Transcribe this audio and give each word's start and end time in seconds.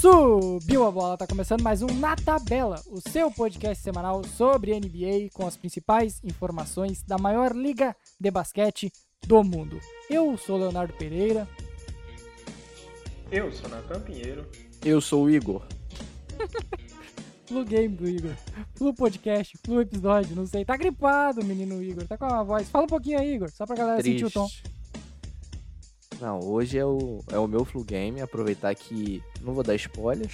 Subiu 0.00 0.86
a 0.86 0.92
bola, 0.92 1.16
tá 1.16 1.26
começando 1.26 1.60
mais 1.60 1.82
um 1.82 1.88
Na 1.88 2.14
Tabela, 2.14 2.80
o 2.86 3.00
seu 3.00 3.32
podcast 3.32 3.82
semanal 3.82 4.22
sobre 4.22 4.78
NBA 4.78 5.28
com 5.34 5.44
as 5.44 5.56
principais 5.56 6.20
informações 6.22 7.02
da 7.02 7.18
maior 7.18 7.50
liga 7.50 7.96
de 8.20 8.30
basquete 8.30 8.92
do 9.26 9.42
mundo. 9.42 9.80
Eu 10.08 10.38
sou 10.38 10.56
Leonardo 10.56 10.92
Pereira. 10.92 11.48
Eu 13.28 13.50
sou 13.50 13.68
Natan 13.68 14.00
Pinheiro. 14.02 14.46
Eu 14.84 15.00
sou 15.00 15.24
o 15.24 15.30
Igor. 15.30 15.66
Flu 17.46 17.64
Game 17.64 17.96
do 17.96 18.08
Igor. 18.08 18.36
Flu 18.76 18.94
Podcast, 18.94 19.58
Flu 19.64 19.80
Episódio, 19.80 20.36
não 20.36 20.46
sei. 20.46 20.64
Tá 20.64 20.76
gripado, 20.76 21.44
menino 21.44 21.82
Igor. 21.82 22.06
Tá 22.06 22.16
com 22.16 22.24
uma 22.24 22.44
voz. 22.44 22.68
Fala 22.68 22.84
um 22.84 22.88
pouquinho 22.88 23.18
aí, 23.18 23.34
Igor, 23.34 23.50
só 23.50 23.66
pra 23.66 23.74
galera 23.74 24.00
Triste. 24.00 24.20
sentir 24.20 24.26
o 24.26 24.30
tom. 24.30 24.48
Não, 26.20 26.40
hoje 26.40 26.78
é 26.78 26.84
o, 26.84 27.20
é 27.30 27.38
o 27.38 27.46
meu 27.46 27.64
Flu 27.64 27.84
Game. 27.84 28.20
Aproveitar 28.20 28.74
que. 28.74 29.22
Não 29.40 29.54
vou 29.54 29.62
dar 29.62 29.74
spoiler. 29.76 30.28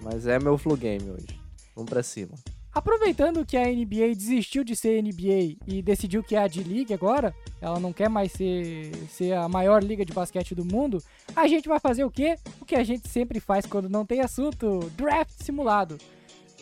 Mas 0.00 0.26
é 0.26 0.38
meu 0.38 0.56
Flu 0.56 0.76
Game 0.76 1.10
hoje. 1.10 1.40
Vamos 1.74 1.90
pra 1.90 2.02
cima. 2.02 2.34
Aproveitando 2.72 3.44
que 3.44 3.56
a 3.56 3.66
NBA 3.66 4.14
desistiu 4.14 4.62
de 4.62 4.76
ser 4.76 5.02
NBA 5.02 5.56
e 5.66 5.82
decidiu 5.82 6.22
que 6.22 6.36
é 6.36 6.38
a 6.38 6.46
D-League 6.46 6.94
agora, 6.94 7.34
ela 7.60 7.80
não 7.80 7.92
quer 7.92 8.08
mais 8.08 8.30
ser, 8.30 8.94
ser 9.08 9.32
a 9.32 9.48
maior 9.48 9.82
liga 9.82 10.04
de 10.04 10.12
basquete 10.12 10.54
do 10.54 10.64
mundo, 10.64 11.02
a 11.34 11.48
gente 11.48 11.66
vai 11.66 11.80
fazer 11.80 12.04
o 12.04 12.10
quê? 12.10 12.38
O 12.60 12.64
que 12.64 12.76
a 12.76 12.84
gente 12.84 13.08
sempre 13.08 13.40
faz 13.40 13.66
quando 13.66 13.88
não 13.88 14.06
tem 14.06 14.20
assunto: 14.20 14.80
draft 14.96 15.32
simulado. 15.42 15.98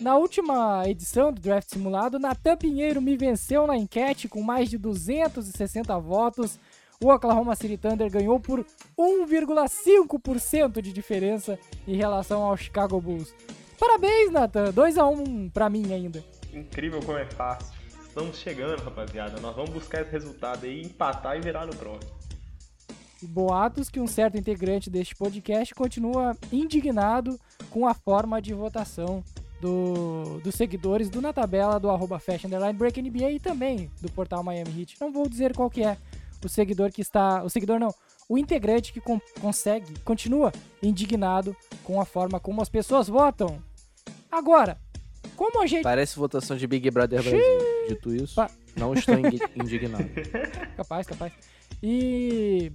Na 0.00 0.16
última 0.16 0.82
edição 0.86 1.32
do 1.32 1.40
Draft 1.40 1.70
Simulado, 1.70 2.18
Natan 2.18 2.54
Pinheiro 2.58 3.00
me 3.00 3.16
venceu 3.16 3.66
na 3.66 3.78
enquete 3.78 4.28
com 4.28 4.42
mais 4.42 4.68
de 4.68 4.76
260 4.76 5.98
votos. 5.98 6.58
O 7.00 7.12
Oklahoma 7.12 7.54
City 7.54 7.76
Thunder 7.76 8.10
ganhou 8.10 8.40
por 8.40 8.64
1,5% 8.98 10.80
de 10.80 10.92
diferença 10.92 11.58
em 11.86 11.96
relação 11.96 12.42
ao 12.42 12.56
Chicago 12.56 13.00
Bulls. 13.00 13.34
Parabéns, 13.78 14.32
Nathan. 14.32 14.72
2x1 14.72 15.52
pra 15.52 15.68
mim 15.68 15.92
ainda. 15.92 16.24
Incrível 16.52 17.00
como 17.02 17.18
é 17.18 17.26
fácil. 17.26 17.74
Estamos 18.08 18.38
chegando, 18.38 18.82
rapaziada. 18.82 19.38
Nós 19.40 19.54
vamos 19.54 19.70
buscar 19.70 20.00
esse 20.00 20.10
resultado 20.10 20.64
aí, 20.64 20.82
empatar 20.82 21.36
e 21.36 21.40
virar 21.40 21.66
no 21.66 21.76
próximo. 21.76 22.14
Boatos 23.22 23.90
que 23.90 24.00
um 24.00 24.06
certo 24.06 24.38
integrante 24.38 24.88
deste 24.88 25.14
podcast 25.14 25.74
continua 25.74 26.36
indignado 26.50 27.38
com 27.70 27.86
a 27.86 27.92
forma 27.92 28.40
de 28.40 28.54
votação 28.54 29.22
do, 29.60 30.40
dos 30.42 30.54
seguidores 30.54 31.08
do 31.10 31.20
Na 31.20 31.32
Tabela 31.32 31.80
do 31.80 31.90
arroba 31.90 32.18
Fashion 32.18 32.46
Underline 32.46 32.78
Break 32.78 33.00
NBA 33.00 33.32
e 33.32 33.40
também 33.40 33.90
do 34.00 34.10
portal 34.10 34.42
Miami 34.42 34.80
Heat. 34.80 34.96
Não 35.00 35.12
vou 35.12 35.28
dizer 35.28 35.54
qual 35.54 35.70
que 35.70 35.82
é 35.82 35.96
o 36.44 36.48
seguidor 36.48 36.90
que 36.92 37.00
está... 37.00 37.42
O 37.42 37.50
seguidor 37.50 37.78
não, 37.78 37.94
o 38.28 38.36
integrante 38.38 38.92
que 38.92 39.00
con- 39.00 39.20
consegue, 39.40 39.98
continua 40.00 40.52
indignado 40.82 41.56
com 41.84 42.00
a 42.00 42.04
forma 42.04 42.38
como 42.40 42.60
as 42.62 42.68
pessoas 42.68 43.08
votam. 43.08 43.62
Agora, 44.30 44.78
como 45.36 45.62
a 45.62 45.66
gente... 45.66 45.82
Parece 45.82 46.16
votação 46.18 46.56
de 46.56 46.66
Big 46.66 46.90
Brother 46.90 47.22
Brasil. 47.22 47.40
Dito 47.88 48.14
isso, 48.14 48.34
Pa- 48.34 48.50
não 48.76 48.94
estou 48.94 49.18
indi- 49.18 49.40
indignado. 49.54 50.08
Capaz, 50.76 51.06
capaz. 51.06 51.32
E 51.82 52.72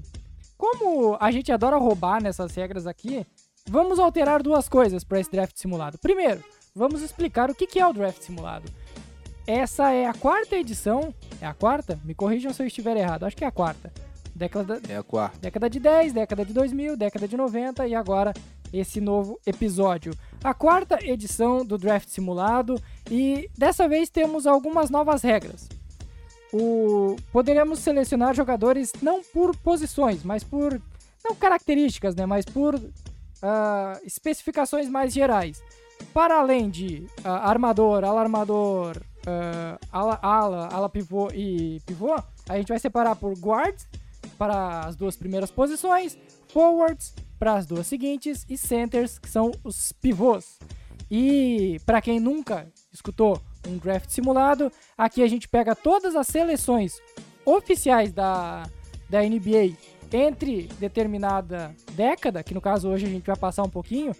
como 0.57 1.17
a 1.19 1.31
gente 1.31 1.51
adora 1.51 1.77
roubar 1.77 2.21
nessas 2.21 2.53
regras 2.55 2.87
aqui, 2.87 3.25
vamos 3.69 3.99
alterar 3.99 4.41
duas 4.41 4.67
coisas 4.69 5.03
para 5.03 5.19
esse 5.19 5.29
draft 5.31 5.55
simulado. 5.57 5.97
Primeiro, 5.97 6.43
vamos 6.75 7.01
explicar 7.01 7.49
o 7.49 7.55
que 7.55 7.79
é 7.79 7.85
o 7.87 7.93
draft 7.93 8.21
simulado. 8.21 8.71
Essa 9.47 9.91
é 9.91 10.05
a 10.05 10.13
quarta 10.13 10.55
edição. 10.55 11.13
É 11.41 11.45
a 11.45 11.53
quarta? 11.53 11.99
Me 12.03 12.13
corrijam 12.13 12.53
se 12.53 12.61
eu 12.61 12.67
estiver 12.67 12.95
errado. 12.97 13.23
Acho 13.25 13.35
que 13.35 13.43
é 13.43 13.47
a 13.47 13.51
quarta. 13.51 13.91
Década, 14.33 14.81
É 14.87 14.97
a 14.97 15.03
quarta. 15.03 15.37
década 15.39 15.69
de 15.69 15.79
10, 15.79 16.13
década 16.13 16.45
de 16.45 16.53
2000, 16.53 16.95
década 16.95 17.27
de 17.27 17.35
90 17.35 17.87
e 17.87 17.93
agora 17.93 18.33
esse 18.71 19.01
novo 19.01 19.39
episódio. 19.45 20.13
A 20.43 20.53
quarta 20.53 20.97
edição 21.05 21.65
do 21.65 21.77
Draft 21.77 22.07
Simulado 22.07 22.81
e 23.09 23.49
dessa 23.57 23.87
vez 23.87 24.09
temos 24.09 24.47
algumas 24.47 24.89
novas 24.89 25.21
regras. 25.21 25.67
O, 26.53 27.15
poderemos 27.31 27.79
selecionar 27.79 28.33
jogadores 28.33 28.91
não 29.01 29.21
por 29.23 29.55
posições, 29.57 30.23
mas 30.23 30.43
por 30.43 30.81
não 31.23 31.35
características, 31.35 32.15
né, 32.15 32.25
mas 32.25 32.45
por 32.45 32.79
ah, 33.41 33.99
especificações 34.03 34.87
mais 34.89 35.13
gerais. 35.13 35.61
Para 36.13 36.39
além 36.39 36.69
de 36.69 37.05
ah, 37.23 37.49
armador, 37.49 38.03
ala 38.03 38.21
ah, 39.25 39.77
ala, 39.91 40.19
ala, 40.21 40.67
ala 40.67 40.89
pivô 40.89 41.29
e 41.33 41.79
pivô, 41.85 42.15
a 42.47 42.57
gente 42.57 42.69
vai 42.69 42.79
separar 42.79 43.15
por 43.15 43.37
guards 43.37 43.87
para 44.37 44.81
as 44.81 44.95
duas 44.95 45.15
primeiras 45.15 45.51
posições, 45.51 46.17
forwards 46.47 47.13
para 47.37 47.53
as 47.53 47.65
duas 47.65 47.87
seguintes 47.87 48.45
e 48.49 48.57
centers, 48.57 49.19
que 49.19 49.29
são 49.29 49.51
os 49.63 49.91
pivôs. 49.91 50.59
E 51.09 51.79
para 51.85 52.01
quem 52.01 52.19
nunca 52.19 52.67
escutou 52.91 53.41
um 53.67 53.77
draft 53.77 54.09
simulado, 54.09 54.71
aqui 54.97 55.21
a 55.21 55.27
gente 55.27 55.47
pega 55.47 55.75
todas 55.75 56.15
as 56.15 56.27
seleções 56.27 56.99
oficiais 57.45 58.11
da, 58.11 58.63
da 59.09 59.21
NBA 59.21 59.75
entre 60.13 60.63
determinada 60.79 61.75
década, 61.93 62.43
que 62.43 62.53
no 62.53 62.61
caso 62.61 62.89
hoje 62.89 63.05
a 63.05 63.09
gente 63.09 63.25
vai 63.25 63.35
passar 63.35 63.63
um 63.63 63.69
pouquinho, 63.69 64.15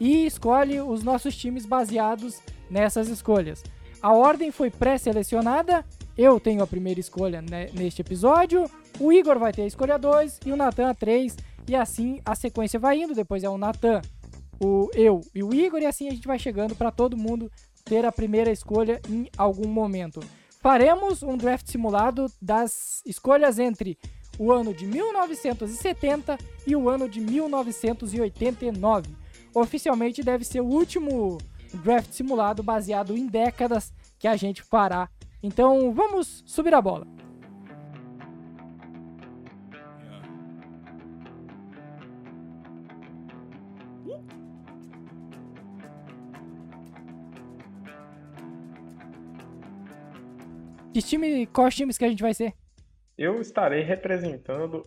e 0.00 0.26
escolhe 0.26 0.80
os 0.80 1.02
nossos 1.02 1.36
times 1.36 1.66
baseados 1.66 2.40
nessas 2.70 3.08
escolhas. 3.08 3.62
A 4.02 4.12
ordem 4.12 4.50
foi 4.50 4.68
pré-selecionada, 4.68 5.84
eu 6.18 6.40
tenho 6.40 6.60
a 6.60 6.66
primeira 6.66 6.98
escolha 6.98 7.40
né, 7.40 7.68
neste 7.72 8.00
episódio, 8.02 8.68
o 8.98 9.12
Igor 9.12 9.38
vai 9.38 9.52
ter 9.52 9.62
a 9.62 9.66
escolha 9.66 9.96
2 9.96 10.40
e 10.44 10.50
o 10.50 10.56
Natan 10.56 10.90
a 10.90 10.94
3, 10.94 11.36
e 11.68 11.76
assim 11.76 12.20
a 12.24 12.34
sequência 12.34 12.80
vai 12.80 13.00
indo, 13.00 13.14
depois 13.14 13.44
é 13.44 13.48
o 13.48 13.56
Natan, 13.56 14.02
o 14.60 14.90
eu 14.92 15.20
e 15.32 15.44
o 15.44 15.54
Igor, 15.54 15.80
e 15.80 15.86
assim 15.86 16.08
a 16.08 16.10
gente 16.10 16.26
vai 16.26 16.36
chegando 16.36 16.74
para 16.74 16.90
todo 16.90 17.16
mundo 17.16 17.48
ter 17.84 18.04
a 18.04 18.10
primeira 18.10 18.50
escolha 18.50 19.00
em 19.08 19.28
algum 19.38 19.68
momento. 19.68 20.18
Faremos 20.60 21.22
um 21.22 21.36
draft 21.36 21.68
simulado 21.68 22.26
das 22.40 23.02
escolhas 23.06 23.60
entre 23.60 23.96
o 24.36 24.50
ano 24.50 24.74
de 24.74 24.84
1970 24.84 26.38
e 26.66 26.74
o 26.74 26.88
ano 26.88 27.08
de 27.08 27.20
1989. 27.20 29.10
Oficialmente 29.54 30.22
deve 30.22 30.44
ser 30.44 30.60
o 30.60 30.66
último 30.66 31.38
draft 31.78 32.10
simulado 32.12 32.62
baseado 32.62 33.16
em 33.16 33.26
décadas 33.26 33.92
que 34.18 34.28
a 34.28 34.36
gente 34.36 34.62
fará. 34.62 35.08
Então 35.42 35.92
vamos 35.92 36.42
subir 36.46 36.74
a 36.74 36.80
bola. 36.80 37.06
Que 50.92 51.00
time, 51.00 51.46
quais 51.46 51.74
times 51.74 51.96
que 51.96 52.04
a 52.04 52.08
gente 52.08 52.22
vai 52.22 52.34
ser? 52.34 52.52
Eu 53.16 53.40
estarei 53.40 53.82
representando 53.82 54.86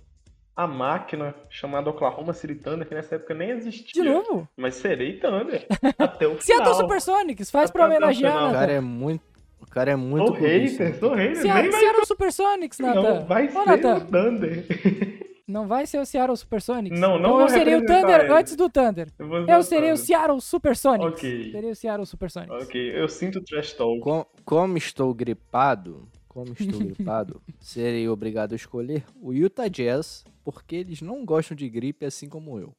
a 0.56 0.66
máquina 0.68 1.36
chamada 1.50 1.90
Oklahoma 1.90 2.34
City 2.34 2.56
Thunder, 2.56 2.88
que 2.88 2.96
nessa 2.96 3.16
época 3.16 3.34
nem 3.34 3.50
existia. 3.50 4.02
De 4.04 4.10
novo? 4.10 4.48
Mas 4.56 4.76
serei 4.76 5.18
Thunder. 5.20 5.66
Até 6.00 6.28
o 6.28 6.40
Seattle 6.42 6.66
final. 6.66 6.74
Supersonics, 6.76 7.52
faz 7.52 7.70
pra 7.72 7.86
Até 7.86 7.94
o 7.94 7.98
homenagear. 7.98 8.50
O 8.50 8.54
cara 8.54 8.72
é 8.72 8.80
muito. 8.80 9.24
O 9.60 9.66
cara 9.70 9.92
é 9.92 9.96
muito. 9.96 10.28
Sou 10.28 10.36
hater, 10.36 11.00
sou 11.00 11.14
hater. 11.14 11.42
Seattle, 11.42 11.72
vai 11.72 11.80
Seattle 11.82 12.06
Supersonics, 12.06 12.80
Nathan. 12.80 13.02
Não, 13.02 13.26
vai 13.26 13.48
Ô, 13.48 13.50
ser 13.52 13.66
Nathan, 13.66 13.96
o 13.98 14.02
Thunder. 14.06 14.66
não 15.48 15.68
vai 15.68 15.86
ser 15.86 16.00
o 16.00 16.06
Seattle 16.06 16.38
Supersonics? 16.38 17.00
Não, 17.00 17.18
não 17.20 17.30
então 17.32 17.42
eu 17.42 17.50
serei 17.50 17.76
o 17.76 17.86
Thunder 17.86 18.22
ele. 18.22 18.34
antes 18.34 18.56
do 18.56 18.70
Thunder. 18.70 19.08
Eu, 19.20 19.48
Eu 19.48 19.64
serei 19.64 19.92
o. 19.92 19.98
Seattle 19.98 20.40
Supersonics. 20.40 21.14
Ok. 21.18 21.52
Serei 21.52 21.72
o 21.72 21.76
Seattle 21.76 22.06
Supersonics. 22.06 22.64
Ok, 22.64 22.92
eu 23.02 23.10
sinto 23.10 23.42
trash 23.44 23.74
talk. 23.74 24.00
Com- 24.02 24.26
como 24.46 24.78
estou 24.78 25.14
gripado, 25.14 26.08
como 26.36 26.52
estou 26.52 26.80
gripado, 26.80 27.42
serei 27.62 28.10
obrigado 28.10 28.52
a 28.52 28.58
escolher 28.58 29.06
o 29.22 29.32
Utah 29.32 29.70
Jazz, 29.70 30.26
porque 30.44 30.76
eles 30.76 31.02
não 31.02 31.24
gostam 31.24 31.56
de 31.56 31.70
gripe 31.70 32.06
assim 32.06 32.28
como 32.28 32.60
eu. 32.60 32.76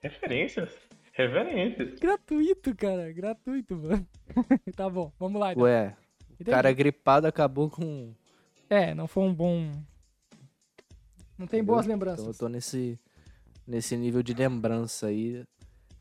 Referências. 0.00 0.70
Reverências. 1.12 2.00
Gratuito, 2.00 2.74
cara. 2.74 3.12
Gratuito, 3.12 3.76
mano. 3.76 4.08
tá 4.74 4.88
bom, 4.88 5.12
vamos 5.18 5.38
lá. 5.38 5.52
então. 5.52 5.64
Ué, 5.64 5.94
o 6.40 6.44
cara 6.46 6.72
gripado 6.72 7.26
acabou 7.26 7.68
com. 7.68 8.14
É, 8.70 8.94
não 8.94 9.06
foi 9.06 9.24
um 9.24 9.34
bom... 9.34 9.70
Não 11.36 11.46
tem 11.46 11.62
boas 11.62 11.84
Entendeu? 11.84 11.94
lembranças. 11.94 12.20
Então 12.20 12.32
eu 12.32 12.38
tô 12.38 12.48
nesse, 12.48 12.98
nesse 13.66 13.98
nível 13.98 14.22
de 14.22 14.32
lembrança 14.32 15.08
aí, 15.08 15.44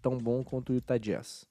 tão 0.02 0.18
bom 0.18 0.42
quanto 0.42 0.72
o 0.72 0.76
Utah 0.76 0.98
Jazz. 0.98 1.51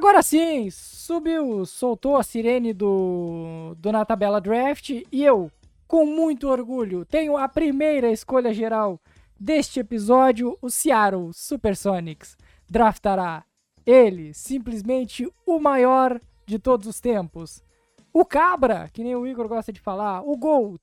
Agora 0.00 0.22
sim, 0.22 0.70
subiu, 0.70 1.66
soltou 1.66 2.16
a 2.16 2.22
sirene 2.22 2.72
do, 2.72 3.76
do 3.76 3.92
na 3.92 4.02
tabela 4.02 4.40
draft 4.40 4.88
e 4.88 5.22
eu, 5.22 5.52
com 5.86 6.06
muito 6.06 6.48
orgulho, 6.48 7.04
tenho 7.04 7.36
a 7.36 7.46
primeira 7.46 8.10
escolha 8.10 8.50
geral 8.54 8.98
deste 9.38 9.78
episódio, 9.78 10.56
o 10.62 10.70
Seattle 10.70 11.30
Supersonics 11.34 12.34
draftará 12.66 13.44
ele, 13.84 14.32
simplesmente 14.32 15.30
o 15.44 15.58
maior 15.58 16.18
de 16.46 16.58
todos 16.58 16.86
os 16.86 16.98
tempos. 16.98 17.62
O 18.10 18.24
Cabra, 18.24 18.88
que 18.90 19.04
nem 19.04 19.14
o 19.14 19.26
Igor 19.26 19.48
gosta 19.48 19.70
de 19.70 19.82
falar, 19.82 20.22
o 20.22 20.34
Gold, 20.34 20.80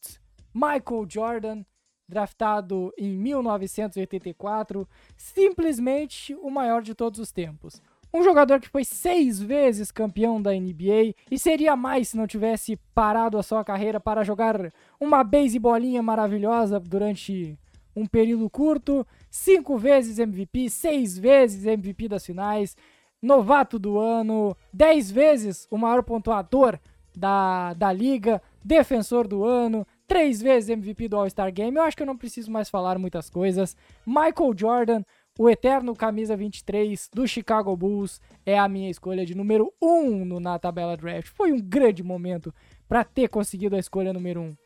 Michael 0.54 1.08
Jordan, 1.10 1.66
draftado 2.08 2.94
em 2.96 3.18
1984, 3.18 4.88
simplesmente 5.18 6.36
o 6.36 6.52
maior 6.52 6.84
de 6.84 6.94
todos 6.94 7.20
os 7.20 7.32
tempos. 7.32 7.82
Um 8.18 8.24
jogador 8.24 8.60
que 8.60 8.68
foi 8.68 8.84
seis 8.84 9.40
vezes 9.40 9.92
campeão 9.92 10.42
da 10.42 10.52
NBA 10.52 11.14
e 11.30 11.38
seria 11.38 11.76
mais 11.76 12.10
se 12.10 12.18
não 12.18 12.26
tivesse 12.26 12.76
parado 12.92 13.38
a 13.38 13.44
sua 13.44 13.64
carreira 13.64 14.00
para 14.00 14.24
jogar 14.24 14.74
uma 15.00 15.24
bolinha 15.24 16.02
maravilhosa 16.02 16.80
durante 16.80 17.60
um 17.96 18.08
período 18.08 18.50
curto. 18.50 19.06
Cinco 19.30 19.78
vezes 19.78 20.18
MVP, 20.18 20.68
seis 20.68 21.16
vezes 21.16 21.68
MVP 21.68 22.08
das 22.08 22.26
finais, 22.26 22.76
novato 23.22 23.78
do 23.78 24.00
ano, 24.00 24.58
dez 24.74 25.12
vezes 25.12 25.68
o 25.70 25.78
maior 25.78 26.02
pontuador 26.02 26.80
da, 27.16 27.76
da 27.76 27.94
liga, 27.94 28.42
defensor 28.66 29.28
do 29.28 29.46
ano, 29.46 29.86
três 30.08 30.42
vezes 30.42 30.72
MVP 30.72 31.08
do 31.08 31.18
All-Star 31.18 31.52
Game. 31.52 31.78
Eu 31.78 31.84
acho 31.84 31.96
que 31.96 32.02
eu 32.02 32.08
não 32.08 32.18
preciso 32.18 32.50
mais 32.50 32.68
falar 32.68 32.98
muitas 32.98 33.30
coisas. 33.30 33.78
Michael 34.06 34.54
Jordan, 34.56 35.04
o 35.38 35.50
eterno 35.50 35.96
camisa 35.96 36.36
23 36.36 37.10
do 37.14 37.28
Chicago 37.28 37.76
Bulls, 37.76 38.20
é 38.46 38.58
a 38.58 38.68
minha 38.68 38.90
escolha 38.90 39.26
de 39.26 39.36
número 39.36 39.72
1 39.82 40.26
no, 40.26 40.40
na 40.40 40.58
tabela 40.58 40.98
draft. 40.98 41.28
Foi 41.28 41.52
um 41.52 41.60
grande 41.62 42.02
momento 42.02 42.54
para 42.88 43.04
ter 43.04 43.30
conseguido 43.30 43.76
a 43.76 43.80
escolha 43.80 44.12
número 44.12 44.42
1. 44.42 44.58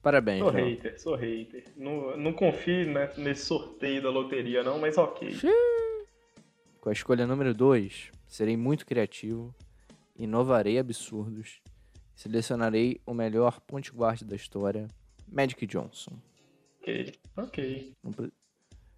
Parabéns, 0.00 0.40
Sou 0.40 0.52
João. 0.52 0.64
hater, 0.64 1.00
sou 1.00 1.14
hater. 1.16 1.64
Não, 1.76 2.16
não 2.16 2.32
confio 2.32 2.92
né, 2.92 3.10
nesse 3.16 3.46
sorteio 3.46 4.02
da 4.02 4.10
loteria, 4.10 4.62
não, 4.62 4.78
mas 4.78 4.98
ok. 4.98 5.34
Com 6.80 6.90
a 6.90 6.92
escolha 6.92 7.26
número 7.26 7.54
2, 7.54 8.10
serei 8.28 8.56
muito 8.56 8.84
criativo, 8.84 9.54
inovarei 10.14 10.78
absurdos, 10.78 11.62
selecionarei 12.14 13.00
o 13.06 13.14
melhor 13.14 13.58
ponte 13.60 13.90
guarda 13.90 14.26
da 14.26 14.36
história, 14.36 14.86
Magic 15.26 15.66
Johnson. 15.66 16.12
Ok, 16.84 17.14
ok. 17.34 17.94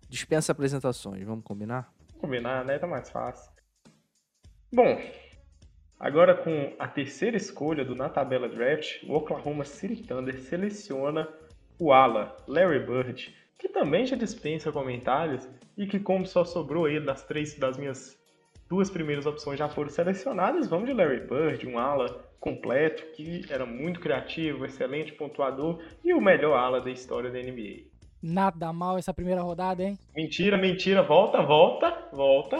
Dispensa 0.08 0.50
apresentações, 0.50 1.24
vamos 1.24 1.44
combinar? 1.44 1.94
Vamos 2.08 2.20
combinar, 2.20 2.64
né? 2.64 2.80
Tá 2.80 2.86
mais 2.88 3.08
fácil. 3.08 3.52
Bom, 4.72 5.00
agora 5.96 6.34
com 6.34 6.74
a 6.80 6.88
terceira 6.88 7.36
escolha 7.36 7.84
do 7.84 7.94
na 7.94 8.08
tabela 8.08 8.48
draft, 8.48 9.04
o 9.04 9.14
Oklahoma 9.14 9.64
City 9.64 10.02
Thunder 10.02 10.36
seleciona 10.40 11.28
o 11.78 11.92
ala 11.92 12.36
Larry 12.48 12.84
Bird, 12.84 13.32
que 13.56 13.68
também 13.68 14.04
já 14.04 14.16
dispensa 14.16 14.72
comentários 14.72 15.48
e 15.78 15.86
que 15.86 16.00
como 16.00 16.26
só 16.26 16.44
sobrou 16.44 16.88
ele 16.88 17.06
das 17.06 17.22
três 17.22 17.56
das 17.56 17.78
minhas 17.78 18.18
duas 18.68 18.90
primeiras 18.90 19.26
opções 19.26 19.58
já 19.58 19.68
foram 19.68 19.90
selecionadas, 19.90 20.68
vamos 20.68 20.88
de 20.88 20.94
Larry 20.94 21.20
Bird, 21.20 21.66
um 21.66 21.78
ala 21.78 22.24
completo 22.40 23.04
que 23.14 23.44
era 23.48 23.66
muito 23.66 24.00
criativo, 24.00 24.64
excelente 24.64 25.12
pontuador 25.12 25.80
e 26.04 26.12
o 26.12 26.20
melhor 26.20 26.56
ala 26.56 26.80
da 26.80 26.90
história 26.90 27.30
da 27.30 27.38
NBA. 27.38 27.96
Nada 28.22 28.72
mal 28.72 28.98
essa 28.98 29.12
primeira 29.12 29.42
rodada, 29.42 29.82
hein? 29.82 29.98
Mentira, 30.14 30.56
mentira, 30.56 31.02
volta, 31.02 31.42
volta, 31.42 32.08
volta. 32.12 32.58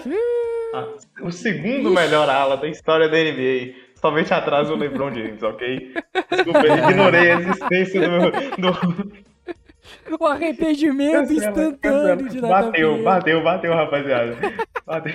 Ah, 0.75 0.89
o 1.23 1.31
segundo 1.31 1.91
melhor 1.91 2.29
ala 2.29 2.57
da 2.57 2.69
história 2.69 3.09
da 3.09 3.17
NBA. 3.17 3.75
Somente 3.97 4.33
atrás 4.33 4.69
do 4.69 4.77
LeBron 4.77 5.13
James, 5.15 5.43
ok? 5.43 5.95
Desculpa, 6.31 6.61
eu 6.61 6.77
ignorei 6.77 7.31
a 7.31 7.41
existência 7.41 8.01
do. 8.01 8.31
do... 8.61 10.19
O 10.21 10.27
arrependimento 10.27 11.33
instantâneo 11.33 12.29
de 12.29 12.41
Bateu, 12.41 13.03
bateu, 13.03 13.43
bateu, 13.43 13.73
rapaziada. 13.73 14.37
Bateu. 14.85 15.15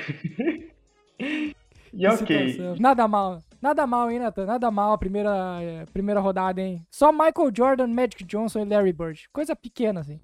E 1.94 2.08
ok. 2.08 2.52
situação. 2.52 2.76
Nada 2.80 3.06
mal. 3.06 3.42
Nada 3.62 3.86
mal, 3.86 4.10
hein, 4.10 4.20
Nathan? 4.20 4.46
Nada 4.46 4.72
mal 4.72 4.94
a 4.94 4.98
primeira, 4.98 5.62
eh, 5.62 5.86
primeira 5.92 6.22
rodada, 6.22 6.62
hein? 6.62 6.86
Só 6.90 7.12
Michael 7.12 7.52
Jordan, 7.54 7.88
Magic 7.88 8.24
Johnson 8.24 8.62
e 8.62 8.66
Larry 8.66 8.94
Bird. 8.94 9.30
Coisa 9.34 9.56
pequena, 9.56 10.00
assim. 10.00 10.20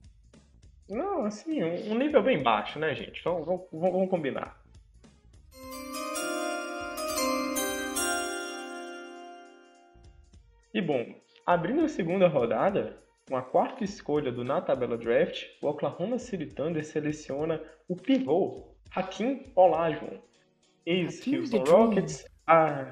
Não, 0.89 1.25
assim, 1.25 1.61
um 1.61 1.91
um 1.91 1.97
nível 1.97 2.23
bem 2.23 2.41
baixo, 2.41 2.79
né, 2.79 2.95
gente? 2.95 3.21
Vamos, 3.21 3.45
vamos, 3.45 3.67
vamos 3.71 4.09
combinar. 4.09 4.57
E 10.73 10.81
bom, 10.81 11.05
abrindo 11.45 11.83
a 11.83 11.89
segunda 11.89 12.27
rodada, 12.27 12.97
com 13.27 13.35
a 13.35 13.41
quarta 13.41 13.83
escolha 13.83 14.31
do 14.31 14.43
na 14.43 14.61
tabela 14.61 14.97
draft, 14.97 15.43
o 15.61 15.67
Oklahoma 15.67 16.17
City 16.17 16.45
Thunder 16.45 16.85
seleciona 16.85 17.61
o 17.87 17.95
pivô 17.95 18.75
Hakim 18.91 19.51
Olajuwon, 19.55 20.19
the 20.87 21.59
Dream. 21.59 21.65
Rockets. 21.65 22.25
Ah, 22.47 22.85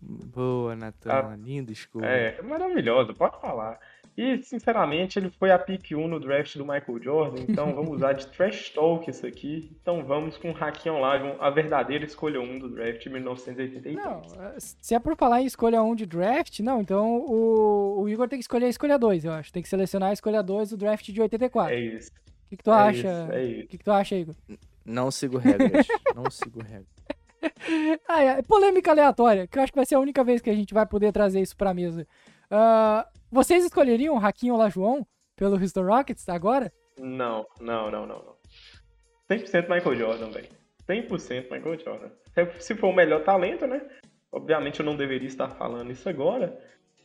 Boa, 0.00 0.74
Natan, 0.74 1.10
Ah, 1.12 1.36
linda 1.36 1.70
escolha. 1.70 2.06
é, 2.06 2.42
maravilhoso, 2.42 3.14
pode 3.14 3.40
falar. 3.40 3.78
E, 4.18 4.42
sinceramente, 4.42 5.18
ele 5.18 5.30
foi 5.30 5.50
a 5.52 5.58
pick 5.58 5.92
1 5.92 6.06
no 6.08 6.18
draft 6.20 6.56
do 6.58 6.64
Michael 6.66 7.00
Jordan, 7.02 7.42
então 7.48 7.72
vamos 7.74 7.92
usar 7.96 8.12
de 8.14 8.26
trash 8.26 8.70
talk 8.70 9.08
isso 9.08 9.24
aqui. 9.26 9.70
Então 9.80 10.04
vamos 10.04 10.36
com 10.36 10.50
Hakim 10.50 10.90
Olajuwon, 10.90 11.36
a 11.40 11.48
verdadeira 11.50 12.04
escolha 12.04 12.40
1 12.40 12.58
do 12.58 12.68
draft 12.68 13.00
de 13.02 13.08
1983. 13.10 13.94
Não, 13.96 14.22
se 14.58 14.94
é 14.94 14.98
por 14.98 15.16
falar 15.16 15.40
em 15.40 15.46
escolha 15.46 15.82
1 15.82 15.94
de 15.94 16.04
draft, 16.04 16.58
não, 16.60 16.80
então 16.82 17.24
o, 17.26 18.00
o 18.02 18.08
Igor 18.08 18.28
tem 18.28 18.38
que 18.38 18.44
escolher 18.44 18.66
a 18.66 18.70
escolha 18.70 18.98
2, 18.98 19.24
eu 19.24 19.32
acho. 19.32 19.52
Tem 19.52 19.62
que 19.62 19.68
selecionar 19.68 20.10
a 20.10 20.12
escolha 20.14 20.42
2 20.42 20.70
do 20.70 20.76
draft 20.76 21.06
de 21.10 21.20
84. 21.22 21.74
É 21.74 21.80
isso. 21.80 22.10
O 22.10 22.48
que, 22.50 22.56
que 22.58 22.64
tu 22.64 22.70
é 22.70 22.74
acha? 22.74 22.98
isso, 22.98 23.06
é 23.08 23.36
O 23.36 23.40
isso. 23.46 23.68
que, 23.68 23.78
que 23.78 23.84
tu 23.84 23.92
acha, 23.92 24.14
Igor? 24.16 24.34
Não 24.84 25.10
sigo 25.10 25.38
regras, 25.38 25.86
não 26.14 26.28
sigo 26.30 26.60
regras. 26.60 26.86
É, 28.08 28.42
polêmica 28.42 28.90
aleatória, 28.90 29.46
que 29.46 29.58
eu 29.58 29.62
acho 29.62 29.72
que 29.72 29.78
vai 29.78 29.86
ser 29.86 29.94
a 29.96 30.00
única 30.00 30.22
vez 30.22 30.40
que 30.40 30.50
a 30.50 30.54
gente 30.54 30.72
vai 30.74 30.86
poder 30.86 31.12
trazer 31.12 31.40
isso 31.40 31.56
pra 31.56 31.74
mesa. 31.74 32.06
Ah, 32.50 33.06
vocês 33.30 33.64
escolheriam 33.64 34.14
o 34.14 34.18
Hakim 34.24 34.50
Olajuwon 34.50 35.02
pelo 35.36 35.56
Houston 35.60 35.82
Rockets 35.82 36.28
agora? 36.28 36.72
Não, 36.98 37.46
não, 37.60 37.90
não, 37.90 38.06
não, 38.06 38.18
não. 38.24 38.36
100% 39.30 39.68
Michael 39.68 39.96
Jordan, 39.96 40.30
velho. 40.30 40.48
100% 40.88 41.50
Michael 41.50 41.78
Jordan. 41.80 42.10
Se- 42.34 42.60
Se 42.60 42.74
for 42.74 42.88
o 42.88 42.92
melhor 42.94 43.22
talento, 43.24 43.66
né? 43.66 43.80
Obviamente 44.30 44.80
eu 44.80 44.86
não 44.86 44.96
deveria 44.96 45.28
estar 45.28 45.48
falando 45.48 45.90
isso 45.90 46.08
agora, 46.08 46.58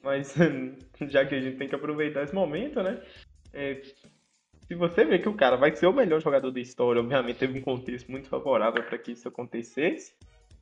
mas 0.03 0.35
já 1.09 1.25
que 1.25 1.35
a 1.35 1.39
gente 1.41 1.57
tem 1.57 1.67
que 1.67 1.75
aproveitar 1.75 2.23
esse 2.23 2.33
momento, 2.35 2.81
né? 2.83 3.01
É, 3.53 3.81
se 4.67 4.75
você 4.75 5.05
vê 5.05 5.19
que 5.19 5.29
o 5.29 5.33
cara 5.35 5.55
vai 5.55 5.73
ser 5.75 5.87
o 5.87 5.93
melhor 5.93 6.19
jogador 6.21 6.51
da 6.51 6.59
história, 6.59 7.01
obviamente 7.01 7.37
teve 7.39 7.57
um 7.59 7.61
contexto 7.61 8.11
muito 8.11 8.27
favorável 8.27 8.83
para 8.83 8.97
que 8.97 9.13
isso 9.13 9.27
acontecesse, 9.27 10.13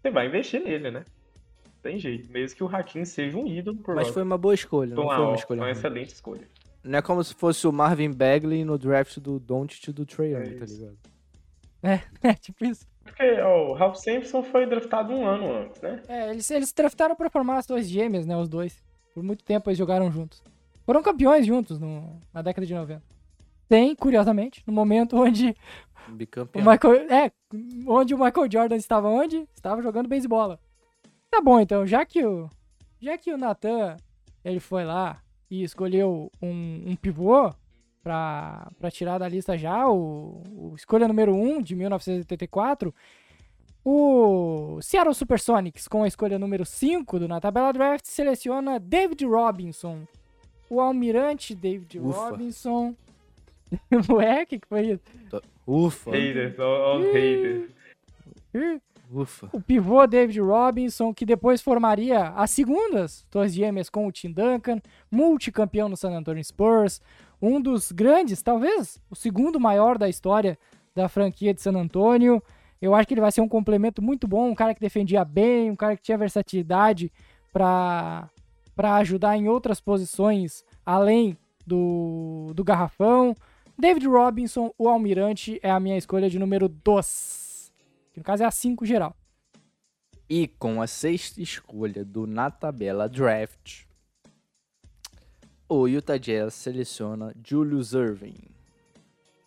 você 0.05 0.11
vai 0.11 0.27
investir 0.27 0.63
nele, 0.63 0.91
né? 0.91 1.03
Tem 1.81 1.97
jeito, 1.99 2.31
mesmo 2.31 2.57
que 2.57 2.63
o 2.63 2.67
Hakim 2.67 3.05
seja 3.05 3.37
um 3.37 3.45
ídolo 3.47 3.77
por 3.77 3.95
Mas 3.95 4.07
foi 4.09 4.23
uma 4.23 4.37
boa 4.37 4.53
escolha, 4.53 4.95
não 4.95 5.03
uma, 5.03 5.15
foi 5.15 5.23
uma 5.23 5.29
uma, 5.31 5.35
escolha 5.35 5.61
ruim. 5.61 5.71
excelente 5.71 6.09
escolha. 6.13 6.47
Não 6.83 6.99
é 6.99 7.01
como 7.01 7.23
se 7.23 7.33
fosse 7.33 7.67
o 7.67 7.71
Marvin 7.71 8.11
Bagley 8.11 8.63
no 8.63 8.77
draft 8.77 9.17
do 9.19 9.39
Doncic 9.39 9.87
e 9.87 9.91
do 9.93 10.05
Trae 10.05 10.31
Young, 10.31 10.41
É 10.41 10.59
tá 10.59 10.65
ligado? 10.65 10.97
É, 12.23 12.33
tipo 12.33 12.65
isso. 12.65 12.87
Porque 13.03 13.23
ó, 13.41 13.69
o 13.69 13.73
Ralph 13.73 13.95
Sampson 13.97 14.41
foi 14.41 14.65
draftado 14.65 15.13
um 15.13 15.25
ano 15.27 15.51
antes, 15.53 15.79
né? 15.81 16.01
É, 16.07 16.31
eles, 16.31 16.49
eles 16.49 16.73
draftaram 16.73 17.15
pra 17.15 17.29
formar 17.29 17.57
as 17.57 17.67
duas 17.67 17.87
gêmeas, 17.87 18.25
né, 18.25 18.35
os 18.35 18.49
dois. 18.49 18.83
Por 19.13 19.21
muito 19.23 19.43
tempo 19.43 19.69
eles 19.69 19.77
jogaram 19.77 20.11
juntos. 20.11 20.41
Foram 20.85 21.03
campeões 21.03 21.45
juntos 21.45 21.79
no- 21.79 22.19
na 22.33 22.41
década 22.41 22.65
de 22.65 22.73
90. 22.73 23.03
Tem, 23.69 23.95
curiosamente, 23.95 24.63
no 24.65 24.73
momento 24.73 25.15
onde 25.21 25.55
o 26.09 26.11
Bicampeão. 26.11 26.65
Michael. 26.65 27.11
É, 27.11 27.31
onde 27.87 28.13
o 28.13 28.17
Michael 28.17 28.51
Jordan 28.51 28.75
estava 28.75 29.07
onde? 29.07 29.47
Estava 29.53 29.81
jogando 29.81 30.09
beisebol. 30.09 30.57
Tá 31.29 31.41
bom, 31.41 31.59
então, 31.59 31.85
já 31.85 32.05
que 32.05 32.25
o. 32.25 32.49
Já 33.01 33.17
que 33.17 33.31
o 33.31 33.37
Nathan 33.37 33.97
ele 34.43 34.59
foi 34.59 34.85
lá 34.85 35.21
e 35.49 35.63
escolheu 35.63 36.31
um, 36.41 36.83
um 36.87 36.95
pivô 36.95 37.53
pra, 38.01 38.71
pra 38.79 38.91
tirar 38.91 39.17
da 39.17 39.27
lista 39.27 39.57
já, 39.57 39.89
o, 39.89 40.43
o 40.51 40.75
escolha 40.75 41.07
número 41.07 41.33
1 41.33 41.61
de 41.61 41.75
1984, 41.75 42.93
o 43.83 44.79
Seattle 44.81 45.13
Supersonics, 45.13 45.87
com 45.87 46.03
a 46.03 46.07
escolha 46.07 46.39
número 46.39 46.65
5 46.65 47.19
do 47.19 47.27
na 47.27 47.39
tabela 47.39 47.71
draft, 47.71 48.05
seleciona 48.05 48.79
David 48.79 49.25
Robinson. 49.25 50.07
O 50.67 50.81
almirante 50.81 51.53
David 51.53 51.99
Ufa. 51.99 52.29
Robinson. 52.29 52.95
Ué, 54.09 54.43
o 54.43 54.47
que, 54.47 54.59
que 54.59 54.67
foi 54.67 54.91
isso? 54.91 55.03
Ufa, 55.67 56.11
Haters, 56.11 56.59
ó, 56.59 56.99
haters. 56.99 57.69
Ufa. 59.11 59.49
o 59.51 59.61
pivô 59.61 60.05
David 60.07 60.39
Robinson, 60.39 61.13
que 61.13 61.25
depois 61.25 61.61
formaria 61.61 62.29
as 62.29 62.51
segundas 62.51 63.25
Torres 63.29 63.53
Gêmeas 63.53 63.89
com 63.89 64.07
o 64.07 64.11
Tim 64.11 64.31
Duncan, 64.31 64.81
multicampeão 65.11 65.87
no 65.87 65.97
San 65.97 66.11
Antonio 66.11 66.43
Spurs, 66.43 67.01
um 67.41 67.61
dos 67.61 67.91
grandes, 67.91 68.41
talvez 68.41 68.99
o 69.09 69.15
segundo 69.15 69.59
maior 69.59 69.97
da 69.97 70.09
história 70.09 70.57
da 70.95 71.07
franquia 71.07 71.53
de 71.53 71.61
San 71.61 71.73
Antonio. 71.73 72.41
Eu 72.81 72.95
acho 72.95 73.07
que 73.07 73.13
ele 73.13 73.21
vai 73.21 73.31
ser 73.31 73.41
um 73.41 73.47
complemento 73.47 74.01
muito 74.01 74.27
bom, 74.27 74.49
um 74.49 74.55
cara 74.55 74.73
que 74.73 74.81
defendia 74.81 75.23
bem, 75.23 75.69
um 75.69 75.75
cara 75.75 75.95
que 75.95 76.03
tinha 76.03 76.17
versatilidade 76.17 77.11
para 77.51 78.29
para 78.75 78.95
ajudar 78.97 79.37
em 79.37 79.47
outras 79.47 79.79
posições 79.79 80.65
além 80.85 81.37
do, 81.65 82.51
do 82.53 82.63
garrafão. 82.63 83.33
David 83.77 84.07
Robinson, 84.07 84.73
o 84.77 84.87
almirante, 84.87 85.59
é 85.61 85.69
a 85.69 85.79
minha 85.79 85.97
escolha 85.97 86.29
de 86.29 86.39
número 86.39 86.69
2. 86.69 87.73
Que 88.13 88.19
no 88.19 88.23
caso 88.23 88.43
é 88.43 88.45
a 88.45 88.51
5 88.51 88.85
geral. 88.85 89.15
E 90.29 90.47
com 90.47 90.81
a 90.81 90.87
sexta 90.87 91.41
escolha 91.41 92.03
do 92.03 92.25
Na 92.25 92.49
Tabela 92.49 93.07
Draft, 93.07 93.83
o 95.67 95.87
Utah 95.87 96.17
Jazz 96.17 96.53
seleciona 96.53 97.35
Julius 97.43 97.93
Irving. 97.93 98.37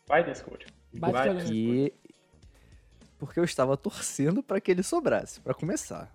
Vai 0.07 0.25
ter 0.25 0.33
escolha. 0.33 0.67
Bate 0.93 1.13
Vai 1.13 1.45
Que... 1.45 1.93
Porque 3.19 3.41
eu 3.41 3.45
estava 3.45 3.77
torcendo 3.77 4.43
para 4.43 4.61
que 4.61 4.71
ele 4.71 4.83
sobrasse, 4.83 5.41
para 5.41 5.53
começar. 5.53 6.15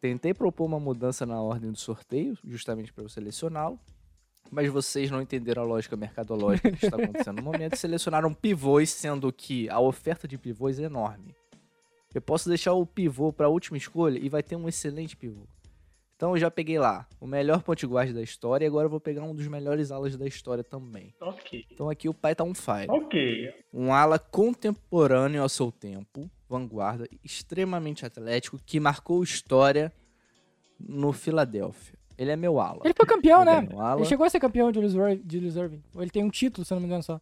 Tentei 0.00 0.32
propor 0.32 0.64
uma 0.64 0.80
mudança 0.80 1.26
na 1.26 1.40
ordem 1.42 1.70
do 1.70 1.78
sorteio, 1.78 2.38
justamente 2.42 2.90
para 2.92 3.04
eu 3.04 3.08
selecioná-lo, 3.10 3.78
mas 4.50 4.68
vocês 4.68 5.10
não 5.10 5.20
entenderam 5.20 5.62
a 5.62 5.66
lógica 5.66 5.96
mercadológica 5.96 6.70
que 6.70 6.84
está 6.84 6.96
acontecendo 6.96 7.36
no 7.36 7.42
momento 7.42 7.76
selecionaram 7.76 8.32
pivôs, 8.34 8.90
sendo 8.90 9.32
que 9.32 9.68
a 9.68 9.80
oferta 9.80 10.28
de 10.28 10.38
pivôs 10.38 10.78
é 10.78 10.84
enorme. 10.84 11.34
Eu 12.14 12.20
posso 12.20 12.48
deixar 12.48 12.72
o 12.72 12.84
pivô 12.84 13.32
para 13.32 13.46
a 13.46 13.48
última 13.50 13.78
escolha 13.78 14.18
e 14.18 14.28
vai 14.28 14.42
ter 14.42 14.56
um 14.56 14.68
excelente 14.68 15.16
pivô. 15.16 15.46
Então 16.16 16.32
eu 16.32 16.38
já 16.38 16.50
peguei 16.50 16.78
lá 16.78 17.08
o 17.18 17.26
melhor 17.26 17.62
ponte 17.62 17.86
guarda 17.86 18.12
da 18.12 18.22
história 18.22 18.66
e 18.66 18.68
agora 18.68 18.84
eu 18.84 18.90
vou 18.90 19.00
pegar 19.00 19.22
um 19.22 19.34
dos 19.34 19.46
melhores 19.46 19.90
alas 19.90 20.16
da 20.16 20.26
história 20.26 20.62
também. 20.62 21.14
Ok. 21.20 21.64
Então 21.70 21.88
aqui 21.88 22.08
o 22.10 22.14
pai 22.14 22.34
tá 22.34 22.44
um 22.44 22.52
fire. 22.52 22.90
Ok. 22.90 23.54
Um 23.72 23.90
ala 23.90 24.18
contemporâneo 24.18 25.40
ao 25.40 25.48
seu 25.48 25.72
tempo, 25.72 26.30
vanguarda, 26.46 27.08
extremamente 27.24 28.04
atlético, 28.04 28.58
que 28.58 28.78
marcou 28.78 29.22
história 29.22 29.90
no 30.78 31.12
Philadelphia. 31.12 31.99
Ele 32.20 32.30
é 32.30 32.36
meu 32.36 32.60
ala. 32.60 32.80
Ele 32.84 32.92
foi 32.94 33.06
campeão, 33.06 33.40
Ele 33.40 33.50
é 33.50 33.60
né? 33.62 33.68
Ele 33.96 34.04
chegou 34.04 34.26
a 34.26 34.30
ser 34.30 34.38
campeão 34.38 34.70
de 34.70 34.74
Julius 34.78 34.92
Ir- 34.94 35.22
Julius 35.32 35.56
Irving. 35.56 35.82
Ou 35.94 36.02
ele 36.02 36.10
tem 36.10 36.22
um 36.22 36.28
título, 36.28 36.64
se 36.66 36.72
eu 36.72 36.76
não 36.76 36.80
me 36.82 36.86
engano 36.86 37.02
só. 37.02 37.18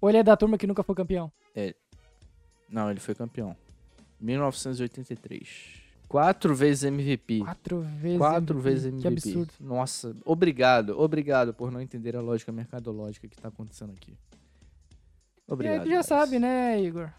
Ou 0.00 0.08
ele 0.08 0.18
é 0.18 0.22
da 0.24 0.36
turma 0.36 0.58
que 0.58 0.66
nunca 0.66 0.82
foi 0.82 0.94
campeão. 0.96 1.30
Não, 2.68 2.90
ele 2.90 3.00
foi 3.00 3.14
campeão. 3.14 3.56
1983. 4.20 5.80
Quatro 6.08 6.54
vezes 6.54 6.84
MVP. 6.84 7.40
Quatro 7.40 7.80
vezes. 7.80 8.18
Quatro 8.18 8.56
MVP. 8.58 8.68
vezes 8.68 8.86
MVP. 8.86 9.00
Que 9.02 9.08
absurdo. 9.08 9.52
Nossa, 9.60 10.16
obrigado, 10.24 10.98
obrigado 11.00 11.54
por 11.54 11.70
não 11.70 11.80
entender 11.80 12.16
a 12.16 12.20
lógica 12.20 12.50
mercadológica 12.52 13.28
que 13.28 13.36
tá 13.36 13.48
acontecendo 13.48 13.92
aqui. 13.92 14.12
E 14.12 15.52
Obrigado. 15.52 15.78
aí 15.80 15.84
tu 15.84 15.90
já 15.90 16.02
sabe, 16.02 16.38
né, 16.38 16.80
Igor? 16.80 17.10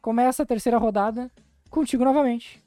Começa 0.00 0.42
a 0.42 0.46
terceira 0.46 0.78
rodada 0.78 1.30
contigo 1.70 2.02
novamente. 2.04 2.62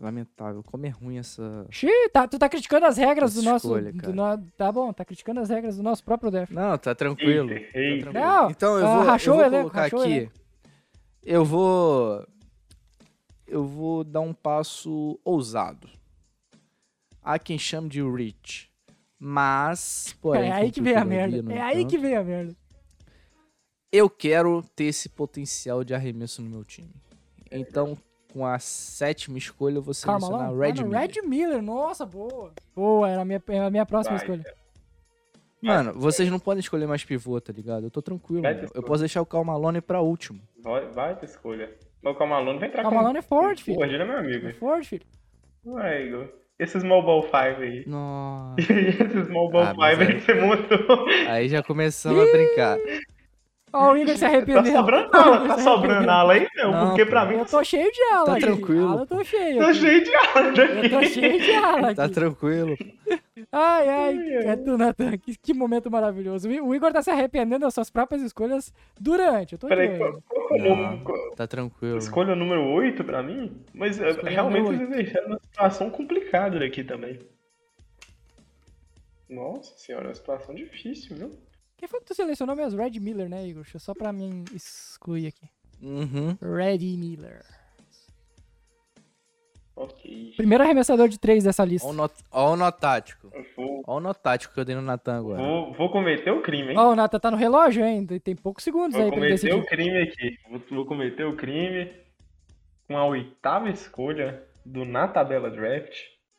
Lamentável, 0.00 0.62
como 0.64 0.86
é 0.86 0.88
ruim 0.88 1.18
essa. 1.18 1.66
Xiii, 1.70 2.08
tá, 2.10 2.26
tu 2.26 2.38
tá 2.38 2.48
criticando 2.48 2.86
as 2.86 2.96
regras 2.96 3.32
Essa 3.32 3.42
do 3.42 3.50
nosso. 3.50 3.66
escolha, 3.66 3.92
do 3.92 4.14
no- 4.14 4.50
Tá 4.56 4.72
bom, 4.72 4.90
tá 4.94 5.04
criticando 5.04 5.40
as 5.40 5.50
regras 5.50 5.76
do 5.76 5.82
nosso 5.82 6.02
próprio 6.02 6.30
draft. 6.30 6.50
Não, 6.50 6.78
tá 6.78 6.94
tranquilo. 6.94 7.50
Eita, 7.52 7.66
tá 7.66 8.10
tranquilo. 8.10 8.12
Não, 8.14 8.50
então 8.50 8.78
eu 8.78 8.86
ah, 8.86 8.94
vou, 8.94 9.04
rachou 9.04 9.34
eu 9.34 9.38
vou 9.38 9.46
elenco, 9.46 9.70
colocar 9.70 9.84
aqui. 9.84 9.96
elenco. 9.96 10.32
Eu 11.22 11.44
vou. 11.44 12.26
Eu 13.46 13.66
vou 13.66 14.02
dar 14.02 14.20
um 14.20 14.32
passo 14.32 15.20
ousado. 15.22 15.86
Há 17.22 17.38
quem 17.38 17.58
chame 17.58 17.90
de 17.90 18.02
Rich. 18.02 18.70
Mas, 19.18 20.16
porém, 20.22 20.48
é 20.48 20.52
aí 20.54 20.72
que 20.72 20.80
vem 20.80 20.96
a 20.96 21.04
merda. 21.04 21.52
É 21.52 21.60
aí 21.60 21.84
que 21.84 21.98
vem 21.98 22.16
a 22.16 22.24
merda. 22.24 22.56
Eu 23.92 24.08
quero 24.08 24.62
ter 24.74 24.84
esse 24.84 25.10
potencial 25.10 25.84
de 25.84 25.92
arremesso 25.92 26.40
no 26.40 26.48
meu 26.48 26.64
time. 26.64 26.94
Então, 27.50 27.98
com 28.32 28.46
a 28.46 28.58
sétima 28.58 29.38
escolha, 29.38 29.76
eu 29.76 29.82
vou 29.82 29.94
selecionar 29.94 30.38
Carmelo. 30.40 30.60
Red 30.60 30.74
ah, 30.78 30.84
Miller. 30.84 31.00
Red 31.00 31.22
Miller, 31.28 31.62
nossa, 31.62 32.06
boa. 32.06 32.52
Boa, 32.74 33.08
era 33.08 33.22
a 33.22 33.24
minha, 33.24 33.42
era 33.48 33.66
a 33.66 33.70
minha 33.70 33.86
próxima 33.86 34.16
Vai, 34.16 34.24
escolha. 34.24 34.54
Mano, 35.62 35.92
vocês 35.94 36.30
não 36.30 36.38
podem 36.38 36.60
escolher 36.60 36.86
mais 36.86 37.04
pivô, 37.04 37.38
tá 37.40 37.52
ligado? 37.52 37.84
Eu 37.84 37.90
tô 37.90 38.00
tranquilo. 38.00 38.42
Eu 38.74 38.82
posso 38.82 39.00
deixar 39.00 39.20
o 39.20 39.26
Cal 39.26 39.44
Malone 39.44 39.80
pra 39.80 40.00
último. 40.00 40.40
Vai, 40.62 40.86
vai 40.88 41.16
ter 41.16 41.26
escolha. 41.26 41.70
O 42.02 42.14
Camalone 42.14 42.58
vai 42.58 42.68
entrar 42.68 42.82
Cal 42.82 42.94
Malone 42.94 43.18
é 43.18 43.22
forte, 43.22 43.62
filho. 43.62 43.76
Ford, 43.76 43.90
né, 43.92 44.04
meu 44.04 44.18
amigo? 44.18 44.48
É 44.48 44.52
forte, 44.54 44.88
filho. 44.88 45.02
Ué, 45.66 46.06
Igor. 46.06 46.28
Esse 46.58 46.80
Small 46.80 47.02
Ball 47.02 47.22
5 47.22 47.36
aí. 47.36 47.84
Nossa. 47.86 48.56
Esse 48.72 49.24
Small 49.26 49.50
Ball 49.50 49.62
Ah, 49.62 49.66
5 49.68 49.78
mas 49.80 49.98
aí 49.98 50.06
aí- 50.06 50.14
que 50.14 50.20
você 50.20 50.34
montou. 50.34 51.06
Aí 51.28 51.48
já 51.48 51.62
começamos 51.62 52.26
a 52.26 52.32
brincar. 52.32 52.78
Ó, 53.72 53.92
o 53.92 53.96
Igor 53.96 54.14
se 54.14 54.20
Tá 54.20 54.26
arrependendo. 54.26 54.68
sobrando 54.70 55.08
ala, 55.16 55.36
Igor 55.36 55.48
tá 55.48 55.58
sobrando 55.58 56.10
ala 56.10 56.32
aí, 56.32 56.48
não, 56.56 56.72
Não, 56.72 56.86
porque 56.88 57.06
pra 57.06 57.24
mim 57.24 57.36
Eu 57.36 57.46
tô 57.46 57.62
cheio 57.62 57.90
de 57.92 58.02
ala 58.12 58.24
Tá 58.26 58.32
aqui. 58.32 58.40
tranquilo. 58.40 58.88
Ala 58.88 59.02
eu 59.02 59.06
tô 59.06 59.24
cheio. 59.24 59.58
tá 59.58 59.68
aqui. 59.68 59.78
cheio 59.78 60.04
de 60.04 60.14
ala 60.14 60.48
Eu 60.48 60.90
tô 60.90 60.96
aqui. 60.98 61.08
cheio 61.08 61.40
de 61.40 61.52
ala 61.54 61.86
aqui. 61.86 61.94
Tá 61.96 62.08
tranquilo. 62.08 62.76
Ai, 63.52 63.88
ai, 63.88 64.18
é 64.46 64.56
tu, 64.56 64.76
Natan. 64.76 65.16
Que, 65.18 65.36
que 65.36 65.54
momento 65.54 65.90
maravilhoso. 65.90 66.48
O 66.48 66.74
Igor 66.74 66.92
tá 66.92 67.00
se 67.02 67.10
arrependendo 67.10 67.60
das 67.60 67.72
suas 67.74 67.90
próprias 67.90 68.22
escolhas 68.22 68.72
durante. 69.00 69.52
Eu 69.54 69.58
tô 69.58 69.66
Peraí, 69.68 69.96
qual, 69.98 70.20
qual 70.28 70.58
Não? 70.60 70.98
Qual- 71.04 71.30
tá 71.36 71.46
tranquilo. 71.46 71.98
Escolha 71.98 72.32
o 72.32 72.36
número 72.36 72.64
8 72.72 73.02
pra 73.04 73.22
mim? 73.22 73.56
Mas 73.72 74.00
é, 74.00 74.10
Escolha 74.10 74.30
realmente 74.30 74.66
vocês 74.66 74.88
deixaram 74.90 75.26
uma 75.28 75.38
situação 75.40 75.90
complicada 75.90 76.64
aqui 76.64 76.82
também. 76.84 77.18
Nossa 79.28 79.76
senhora, 79.78 80.06
é 80.06 80.08
uma 80.08 80.14
situação 80.14 80.54
difícil, 80.54 81.16
viu? 81.16 81.30
Quem 81.80 81.88
foi 81.88 82.00
que 82.00 82.06
tu 82.08 82.14
selecionou 82.14 82.54
mesmo? 82.54 82.78
Red 82.78 83.00
Miller, 83.00 83.26
né, 83.26 83.46
Igor? 83.46 83.64
Só 83.78 83.94
pra 83.94 84.12
mim 84.12 84.44
excluir 84.54 85.28
aqui. 85.28 85.48
Uhum. 85.80 86.36
Red 86.42 86.80
Miller. 86.98 87.42
Ok. 89.74 90.34
Primeiro 90.36 90.62
arremessador 90.62 91.08
de 91.08 91.18
três 91.18 91.42
dessa 91.42 91.64
lista. 91.64 91.88
Ó 91.88 91.92
o, 91.92 91.94
not... 91.94 92.12
Ó 92.30 92.52
o 92.52 92.56
nó 92.56 92.70
tático. 92.70 93.30
Eu 93.32 93.46
vou, 93.56 93.82
Ó 93.86 93.96
o 93.96 94.00
nó 94.00 94.12
tático 94.12 94.52
que 94.52 94.60
eu 94.60 94.64
dei 94.66 94.76
no 94.76 94.82
Natan 94.82 95.20
agora. 95.20 95.40
vou, 95.40 95.72
vou 95.72 95.90
cometer 95.90 96.30
o 96.30 96.42
crime, 96.42 96.72
hein? 96.72 96.78
Ó, 96.78 96.92
o 96.92 96.94
Natan 96.94 97.18
tá 97.18 97.30
no 97.30 97.38
relógio 97.38 97.82
ainda. 97.82 98.20
Tem 98.20 98.36
poucos 98.36 98.62
segundos 98.62 98.94
Vou 98.94 99.02
aí 99.02 99.10
pra 99.10 99.18
ele 99.18 99.28
cometer 99.28 99.46
decidir. 99.46 99.58
o 99.58 99.66
crime 99.66 100.02
aqui. 100.02 100.36
Vou, 100.50 100.60
vou 100.70 100.84
cometer 100.84 101.24
o 101.24 101.34
crime 101.34 101.90
com 102.86 102.98
a 102.98 103.06
oitava 103.06 103.70
escolha 103.70 104.44
do 104.66 104.84
na 104.84 105.08
tabela 105.08 105.50
draft. 105.50 105.96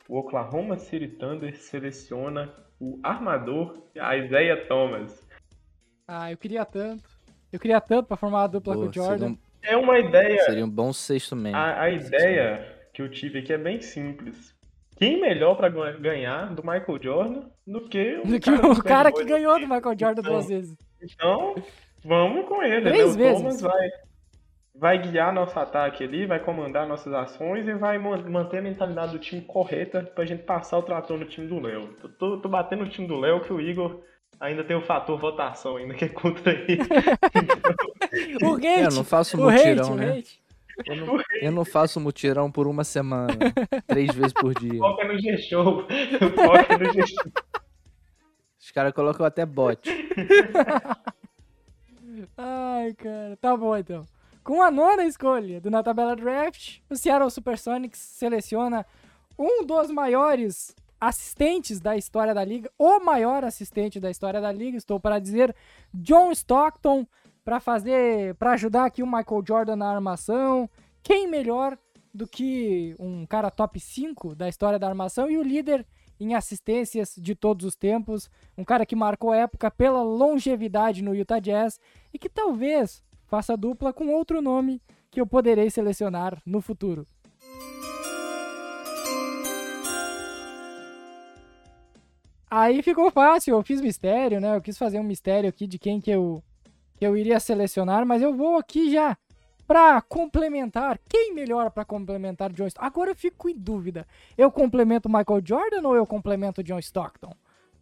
O 0.07 0.19
Oklahoma 0.19 0.77
City 0.77 1.07
Thunder 1.07 1.57
seleciona 1.57 2.53
o 2.79 3.00
armador 3.01 3.88
Isaiah 3.95 4.67
Thomas. 4.67 5.30
Ah, 6.13 6.30
eu 6.32 6.38
queria 6.38 6.65
tanto. 6.65 7.03
Eu 7.53 7.60
queria 7.60 7.80
tanto 7.80 8.08
pra 8.08 8.18
formar 8.18 8.44
a 8.44 8.48
dupla 8.48 8.74
Pô, 8.74 8.82
com 8.82 8.88
o 8.88 8.94
Jordan. 8.94 9.18
seria, 9.18 9.27
um, 9.30 9.38
É 9.63 9.77
uma 9.77 9.98
ideia. 10.00 10.41
seria 10.44 10.65
um 10.65 10.70
bom 10.70 10.91
sexto 10.91 11.36
man. 11.36 11.56
A, 11.56 11.84
a 11.84 11.89
ideia 11.89 12.65
que 12.94 13.01
eu 13.01 13.10
tive 13.10 13.39
aqui 13.39 13.53
é 13.53 13.58
bem 13.58 13.82
simples. 13.82 14.53
Quem 14.98 15.20
melhor 15.22 15.56
pra 15.56 15.70
gan- 15.70 16.00
ganhar 16.00 16.53
do 16.53 16.62
Michael 16.62 17.00
Jordan 17.01 17.50
do 17.65 17.88
que 17.88 18.18
o 18.20 18.27
Do 18.27 18.39
que 18.39 18.51
cara, 18.51 18.68
o 18.72 18.84
cara 18.84 19.12
que 19.12 19.24
ganhou 19.24 19.53
do 19.60 19.68
Michael 19.68 19.98
Jordan 19.98 20.20
Então, 20.22 20.32
duas 20.34 20.48
vezes. 20.48 20.77
Então, 21.01 21.56
vamos 22.03 22.46
com 22.48 22.62
ele. 22.62 22.89
Três 22.89 23.15
né? 23.15 23.24
O 23.24 23.25
vezes. 23.25 23.41
Thomas 23.41 23.62
vai, 23.62 23.89
vai 24.75 24.98
guiar 25.01 25.34
nosso 25.34 25.58
ataque 25.58 26.03
ali, 26.03 26.25
vai 26.25 26.39
comandar 26.39 26.88
nossas 26.88 27.13
ações 27.13 27.68
e 27.68 27.74
vai 27.74 27.98
man- 27.98 28.30
manter 28.30 28.58
a 28.60 28.62
mentalidade 28.62 29.13
do 29.13 29.20
time 29.20 29.41
correta 29.41 30.03
pra 30.03 30.25
gente 30.25 30.44
passar 30.44 30.77
o 30.77 30.84
trator 30.84 31.18
no 31.18 31.25
time 31.25 31.48
do 31.48 31.60
Léo. 31.60 31.94
Tô, 32.01 32.10
tô- 32.10 32.38
tô 32.41 32.50
batendo 32.50 32.84
no 32.84 32.89
time 32.89 33.08
do 33.08 33.15
Léo 33.20 33.41
que 33.41 33.51
o 33.53 33.60
Igor 33.62 34.03
ainda 34.41 34.63
tem 34.63 34.75
o 34.75 34.81
fator 34.81 35.17
votação 35.17 35.77
ainda 35.77 35.93
que 35.93 36.05
é 36.05 36.10
contra 36.10 36.51
ele. 36.51 36.79
O 38.43 38.55
hate. 38.55 38.67
É, 38.67 38.86
eu 38.88 38.91
não 38.91 39.05
faço 39.05 39.38
hate, 39.38 39.57
mutirão, 39.57 39.93
o 39.93 39.95
né? 39.95 40.17
hate. 40.17 40.41
Eu 40.86 40.95
não, 40.98 41.19
eu 41.41 41.51
não 41.51 41.63
faço 41.63 42.00
mutirão 42.00 42.51
por 42.51 42.67
uma 42.67 42.83
semana. 42.83 43.38
três 43.88 44.13
vezes 44.13 44.33
por 44.33 44.53
dia. 44.53 44.79
Foca 44.79 45.07
no 45.07 45.17
G-Show. 45.17 45.88
Foca 46.36 46.77
no 46.77 46.91
G-Show. 46.91 47.31
Os 48.60 48.71
caras 48.71 48.91
colocam 48.93 49.25
até 49.25 49.45
bot. 49.45 49.89
Ai, 52.36 52.93
cara. 52.95 53.38
Tá 53.39 53.55
bom, 53.55 53.77
então. 53.77 54.05
Com 54.43 54.62
a 54.62 54.71
nona 54.71 55.05
escolha 55.05 55.62
do 55.62 55.69
Na 55.69 55.83
Tabela 55.83 56.15
Draft, 56.15 56.79
o 56.89 56.95
Seattle 56.95 57.29
Supersonics 57.29 58.00
seleciona 58.00 58.86
um 59.38 59.63
dos 59.65 59.91
maiores 59.91 60.75
assistentes 61.01 61.79
da 61.79 61.98
história 61.98 62.31
da 62.31 62.46
liga, 62.46 62.72
o 62.77 63.00
maior 63.00 63.43
assistente 63.43 64.00
da 64.00 64.12
história 64.12 64.39
da 64.39 64.51
liga, 64.51 64.77
estou 64.77 65.00
para 65.00 65.17
dizer, 65.17 65.55
John 65.91 66.31
Stockton, 66.31 67.08
para 67.43 67.60
fazer, 67.60 68.36
para 68.36 68.51
ajudar 68.51 68.86
aqui 68.86 69.01
o 69.01 69.08
Michael 69.08 69.43
Jordan 69.46 69.75
na 69.75 69.91
armação. 69.91 70.70
Quem 71.01 71.27
melhor 71.27 71.75
do 72.13 72.27
que 72.27 72.96
um 73.00 73.25
cara 73.25 73.50
top 73.50 73.79
5 73.79 74.36
da 74.36 74.48
história 74.48 74.77
da 74.77 74.88
armação 74.88 75.27
e 75.27 75.39
o 75.39 75.43
líder 75.43 75.88
em 76.20 76.36
assistências 76.36 77.15
de 77.17 77.34
todos 77.34 77.65
os 77.65 77.75
tempos, 77.75 78.29
um 78.55 78.63
cara 78.63 78.86
que 78.86 78.96
marcou 78.96 79.34
época 79.34 79.72
pela 79.72 80.03
longevidade 80.03 81.01
no 81.01 81.15
Utah 81.15 81.39
Jazz 81.39 81.79
e 82.13 82.20
que 82.20 82.29
talvez 82.29 83.03
faça 83.25 83.58
dupla 83.58 83.91
com 83.91 84.10
outro 84.10 84.39
nome 84.39 84.79
que 85.10 85.20
eu 85.20 85.25
poderei 85.25 85.72
selecionar 85.72 86.39
no 86.46 86.62
futuro. 86.62 87.08
Aí 92.51 92.84
ficou 92.84 93.10
fácil, 93.10 93.55
eu 93.55 93.63
fiz 93.63 93.79
mistério, 93.79 94.41
né? 94.41 94.58
Eu 94.58 94.62
quis 94.62 94.77
fazer 94.77 95.00
um 95.00 95.03
mistério 95.03 95.48
aqui 95.48 95.65
de 95.65 95.79
quem 95.79 96.01
que 96.01 96.12
eu, 96.12 96.43
que 97.00 97.05
eu 97.08 97.15
iria 97.15 97.39
selecionar, 97.39 98.05
mas 98.05 98.22
eu 98.22 98.36
vou 98.36 98.58
aqui 98.58 98.91
já 98.91 99.17
pra 99.65 100.01
complementar. 100.01 101.00
Quem 101.08 101.34
melhor 101.34 101.72
pra 101.72 101.86
complementar 101.86 102.51
John 102.51 102.67
Stockton? 102.67 102.86
Agora 102.86 103.12
eu 103.12 103.15
fico 103.15 103.48
em 103.48 103.58
dúvida. 103.58 104.05
Eu 104.38 104.51
complemento 104.51 105.08
Michael 105.08 105.41
Jordan 105.41 105.88
ou 105.88 105.96
eu 105.96 106.05
complemento 106.05 106.62
John 106.62 106.77
Stockton? 106.79 107.34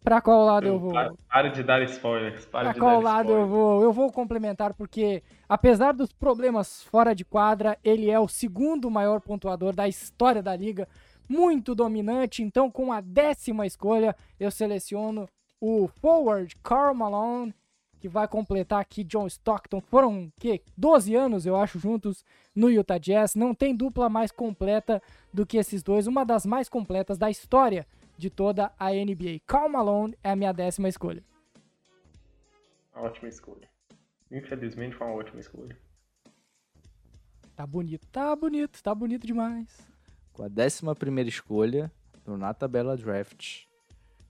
Pra 0.04 0.20
qual 0.20 0.46
lado 0.46 0.68
eu 0.68 0.78
vou? 0.78 0.92
Para, 0.92 1.12
para 1.28 1.48
de 1.48 1.64
dar 1.64 1.82
spoilers. 1.82 2.46
Para 2.46 2.70
Pra 2.70 2.80
qual 2.80 3.00
lado 3.02 3.32
eu 3.32 3.42
spoilers. 3.42 3.50
vou? 3.50 3.82
Eu 3.82 3.92
vou 3.92 4.12
complementar 4.12 4.72
porque, 4.72 5.20
apesar 5.48 5.92
dos 5.92 6.12
problemas 6.12 6.84
fora 6.84 7.12
de 7.12 7.24
quadra, 7.24 7.76
ele 7.82 8.08
é 8.08 8.20
o 8.20 8.28
segundo 8.28 8.88
maior 8.88 9.20
pontuador 9.20 9.74
da 9.74 9.88
história 9.88 10.40
da 10.40 10.54
liga. 10.54 10.88
Muito 11.30 11.76
dominante. 11.76 12.42
Então, 12.42 12.68
com 12.68 12.92
a 12.92 13.00
décima 13.00 13.64
escolha, 13.64 14.16
eu 14.38 14.50
seleciono 14.50 15.28
o 15.60 15.86
forward 15.86 16.56
Karl 16.56 16.92
Malone, 16.92 17.54
que 18.00 18.08
vai 18.08 18.26
completar 18.26 18.80
aqui 18.80 19.04
John 19.04 19.28
Stockton. 19.28 19.80
Foram, 19.80 20.32
que 20.40 20.60
12 20.76 21.14
anos, 21.14 21.46
eu 21.46 21.54
acho, 21.54 21.78
juntos 21.78 22.24
no 22.52 22.68
Utah 22.68 22.98
Jazz. 22.98 23.36
Não 23.36 23.54
tem 23.54 23.76
dupla 23.76 24.08
mais 24.08 24.32
completa 24.32 25.00
do 25.32 25.46
que 25.46 25.56
esses 25.56 25.84
dois. 25.84 26.08
Uma 26.08 26.24
das 26.24 26.44
mais 26.44 26.68
completas 26.68 27.16
da 27.16 27.30
história 27.30 27.86
de 28.18 28.28
toda 28.28 28.72
a 28.76 28.90
NBA. 28.90 29.40
Karl 29.46 29.68
Malone 29.68 30.18
é 30.24 30.30
a 30.30 30.36
minha 30.36 30.52
décima 30.52 30.88
escolha. 30.88 31.22
Ótima 32.92 33.28
escolha. 33.28 33.70
Infelizmente 34.32 34.96
foi 34.96 35.06
uma 35.06 35.14
ótima 35.14 35.38
escolha. 35.38 35.78
Tá 37.54 37.64
bonito, 37.64 38.08
tá 38.08 38.34
bonito, 38.34 38.82
tá 38.82 38.92
bonito 38.92 39.24
demais. 39.24 39.89
Com 40.40 40.46
a 40.46 40.48
11 40.48 41.28
escolha 41.28 41.92
do 42.24 42.34
Na 42.34 42.54
Tabela 42.54 42.96
Draft, 42.96 43.64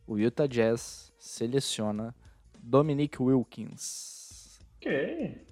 o 0.08 0.18
Utah 0.18 0.48
Jazz 0.48 1.12
seleciona 1.16 2.12
Dominic 2.58 3.22
Wilkins. 3.22 4.58
Ok. 4.78 5.46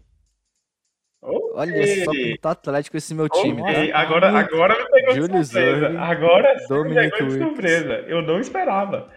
Olha 1.22 2.04
só 2.04 2.10
como 2.10 2.38
tá 2.38 2.50
atlético 2.50 2.96
esse 2.96 3.14
meu 3.14 3.28
time, 3.28 3.62
Ok, 3.62 3.92
tá? 3.92 3.98
agora, 4.00 4.36
agora 4.36 4.76
me 4.82 4.90
pegou 4.90 5.14
de 5.14 5.20
Julius 5.20 5.46
surpresa. 5.48 5.86
Erving, 5.86 5.96
agora 5.96 6.58
sim 6.58 6.62
me 6.64 6.68
Dominic 6.68 7.10
pegou 7.12 7.18
de 7.18 7.24
Wilkins. 7.34 7.48
surpresa. 7.48 7.92
Eu 8.08 8.22
não 8.22 8.40
esperava. 8.40 9.12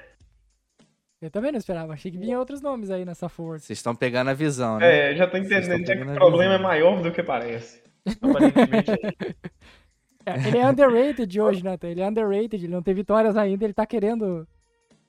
Eu 1.19 1.31
também 1.31 1.51
não 1.51 1.57
esperava, 1.57 1.93
achei 1.93 2.11
que 2.11 2.19
vinha 2.19 2.37
outros 2.37 2.61
nomes 2.61 2.91
aí 2.91 3.03
nessa 3.03 3.27
força. 3.27 3.65
Vocês 3.65 3.79
estão 3.79 3.95
pegando 3.95 4.29
a 4.29 4.33
visão, 4.35 4.77
né? 4.77 5.11
É, 5.11 5.15
já 5.15 5.25
tô 5.27 5.37
entendendo 5.37 5.87
já 5.87 5.95
que 5.95 6.03
o 6.03 6.11
a 6.11 6.13
problema 6.13 6.53
é 6.53 6.57
visão. 6.57 6.69
maior 6.69 7.01
do 7.01 7.11
que 7.11 7.23
parece. 7.23 7.81
Aparentemente 8.21 8.91
é. 10.25 10.31
É, 10.31 10.47
ele 10.47 10.57
é 10.57 10.67
underrated 10.67 11.41
hoje, 11.41 11.63
Nathan. 11.63 11.87
Ele 11.89 12.01
é 12.01 12.07
underrated, 12.07 12.63
ele 12.63 12.73
não 12.73 12.81
tem 12.83 12.93
vitórias 12.93 13.35
ainda, 13.37 13.63
ele 13.63 13.73
tá 13.73 13.85
querendo. 13.85 14.47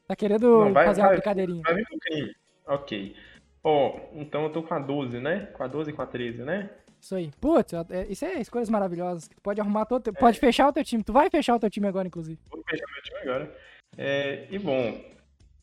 Tá 0.06 0.16
querendo 0.16 0.64
Não, 0.64 0.72
vai- 0.72 0.86
fazer 0.86 1.00
uma 1.00 1.08
vai- 1.08 1.16
brincadeirinha. 1.16 1.62
Vai 1.64 1.74
vir 1.74 1.86
crime. 2.00 2.34
Ok. 2.66 3.16
Ó, 3.64 3.96
então 4.14 4.44
eu 4.44 4.50
tô 4.50 4.62
com 4.62 4.74
a 4.74 4.78
12, 4.78 5.18
né? 5.20 5.46
Com 5.52 5.62
a 5.62 5.66
12 5.68 5.90
e 5.90 5.92
com 5.92 6.02
a 6.02 6.06
13, 6.06 6.42
né? 6.42 6.70
Isso 7.00 7.14
aí. 7.14 7.30
Putz, 7.40 7.72
é- 7.72 8.06
isso 8.08 8.24
é 8.24 8.40
escolhas 8.40 8.68
maravilhosas. 8.68 9.26
que 9.28 9.34
Tu 9.36 9.40
pode 9.42 9.60
arrumar 9.60 9.86
todo. 9.86 10.00
É. 10.00 10.04
teu- 10.04 10.14
Pode 10.14 10.38
fechar 10.38 10.68
o 10.68 10.72
teu 10.72 10.84
time. 10.84 11.02
Tu 11.02 11.12
vai 11.12 11.30
fechar 11.30 11.54
o 11.54 11.60
teu 11.60 11.70
time 11.70 11.86
agora, 11.88 12.06
inclusive. 12.08 12.38
Vou 12.50 12.62
fechar 12.68 12.84
meu 12.92 13.02
time 13.02 13.18
agora. 13.20 13.56
É, 13.96 14.46
e 14.50 14.58
bom, 14.58 15.00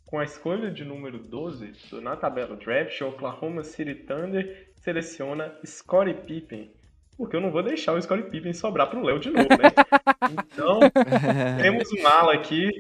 com 0.06 0.20
a 0.20 0.24
escolha 0.24 0.72
de 0.72 0.84
número 0.86 1.18
12 1.20 1.74
do, 1.90 2.02
na 2.02 2.16
tabela 2.16 2.56
draft, 2.56 3.00
o 3.02 3.08
Oklahoma 3.10 3.64
City 3.64 3.96
Thunder 3.96 4.70
seleciona 4.76 5.54
Scottie 5.66 6.14
Pippen. 6.14 6.72
Porque 7.20 7.36
eu 7.36 7.42
não 7.42 7.52
vou 7.52 7.62
deixar 7.62 7.92
o 7.92 8.02
Scottie 8.02 8.30
Pippen 8.30 8.54
sobrar 8.54 8.90
pro 8.90 9.04
Léo 9.04 9.20
de 9.20 9.30
novo, 9.30 9.50
né? 9.50 9.74
Então, 10.32 10.80
temos 11.62 11.92
um 11.92 12.08
ala 12.08 12.34
aqui 12.34 12.72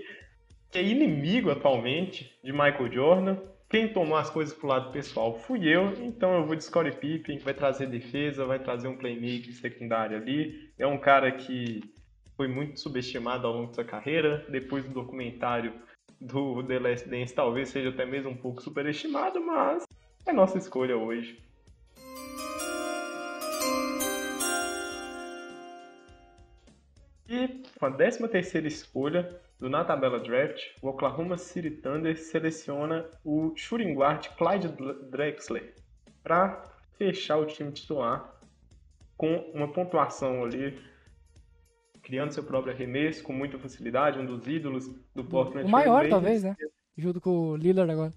que 0.72 0.79
é 0.79 0.81
inimigo 0.81 1.51
atualmente 1.51 2.34
de 2.41 2.53
Michael 2.53 2.89
Jordan. 2.89 3.38
Quem 3.69 3.89
tomou 3.89 4.17
as 4.17 4.29
coisas 4.29 4.53
pro 4.53 4.69
lado 4.69 4.93
pessoal 4.93 5.38
fui 5.38 5.67
eu, 5.67 5.91
então 6.05 6.34
eu 6.36 6.46
vou 6.46 6.55
de 6.55 6.63
Scottie 6.63 6.96
Pippen, 6.96 7.38
que 7.38 7.43
vai 7.43 7.53
trazer 7.53 7.88
defesa, 7.88 8.46
vai 8.46 8.60
trazer 8.60 8.88
um 8.88 8.96
playmaker 8.96 9.53
secundário 9.53 10.15
ali. 10.15 10.72
É 10.79 10.88
um 10.88 10.98
cara 10.98 11.34
que 11.34 11.81
foi 12.38 12.48
muito 12.48 12.79
subestimado 12.79 13.46
ao 13.46 13.51
longo 13.51 13.67
da 13.67 13.74
sua 13.74 13.84
carreira. 13.84 14.46
Depois 14.48 14.86
do 14.86 14.93
documentário 14.93 15.74
do 16.22 16.63
The 16.63 16.79
Last 16.79 17.10
Dance, 17.10 17.36
talvez 17.36 17.67
seja 17.67 17.89
até 17.89 18.05
mesmo 18.05 18.29
um 18.29 18.38
pouco 18.38 18.62
superestimado, 18.62 19.41
mas 19.46 19.86
é 20.25 20.31
nossa 20.31 20.58
escolha 20.58 20.96
hoje. 20.96 21.49
E 27.30 27.62
com 27.78 27.86
a 27.86 27.92
13 27.92 28.28
terceira 28.28 28.68
escolha 28.68 29.39
do 29.60 29.70
na 29.70 29.86
tabela 29.86 30.20
draft, 30.20 30.62
o 30.82 30.88
Oklahoma 30.88 31.38
City 31.38 31.70
Thunder 31.70 32.18
seleciona 32.18 33.06
o 33.24 33.54
shooting 33.56 33.94
guard 33.94 34.26
Clyde 34.36 34.70
Drexler 35.12 35.76
para 36.24 36.63
fechar 36.98 37.38
o 37.38 37.46
time 37.46 37.72
titular 37.72 38.34
com 39.15 39.36
uma 39.54 39.72
pontuação 39.72 40.44
ali 40.44 40.80
criando 42.02 42.32
seu 42.32 42.44
próprio 42.44 42.74
arremesso 42.74 43.22
com 43.22 43.32
muita 43.32 43.60
facilidade, 43.60 44.18
um 44.18 44.26
dos 44.26 44.48
ídolos 44.48 44.89
do 45.13 45.24
Portland 45.24 45.68
O 45.68 45.70
maior, 45.70 46.00
Trail 46.00 46.10
talvez, 46.10 46.42
né? 46.42 46.56
Junto 46.98 47.22
com 47.22 47.52
o 47.52 47.56
Lillard 47.56 47.92
agora. 47.92 48.13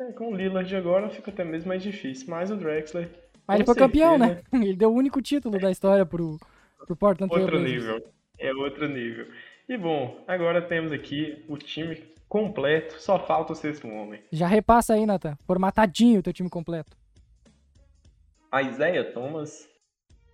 É, 0.00 0.12
com 0.12 0.32
o 0.32 0.34
Lillard 0.34 0.74
agora 0.74 1.08
fica 1.10 1.30
até 1.30 1.44
mesmo 1.44 1.68
mais 1.68 1.82
difícil, 1.82 2.26
mas 2.28 2.50
o 2.50 2.56
Drexler 2.56 3.08
Mas 3.46 3.56
ele 3.56 3.66
foi 3.66 3.74
campeão, 3.76 4.18
né? 4.18 4.26
certeza. 4.26 4.48
Ele 4.66 4.76
deu 4.76 4.90
o 4.90 4.96
único 4.96 5.22
título 5.22 5.60
da 5.60 5.70
história 5.70 6.04
pro, 6.04 6.38
pro 6.86 6.96
Portland 6.96 7.32
outro 7.32 7.58
Blazers. 7.58 7.72
nível. 7.82 8.12
É 8.38 8.52
outro 8.54 8.88
nível. 8.88 9.26
E 9.68 9.76
bom, 9.76 10.22
agora 10.26 10.60
temos 10.62 10.90
aqui 10.92 11.44
o 11.48 11.56
time 11.56 12.02
completo, 12.28 13.00
só 13.00 13.18
falta 13.18 13.52
o 13.52 13.56
sexto 13.56 13.86
homem. 13.88 14.22
Já 14.32 14.46
repassa 14.46 14.94
aí, 14.94 15.04
Nathan. 15.06 15.36
Formatadinho 15.46 16.20
o 16.20 16.22
teu 16.22 16.32
time 16.32 16.48
completo. 16.50 16.96
Isaiah 18.54 19.04
Thomas, 19.12 19.68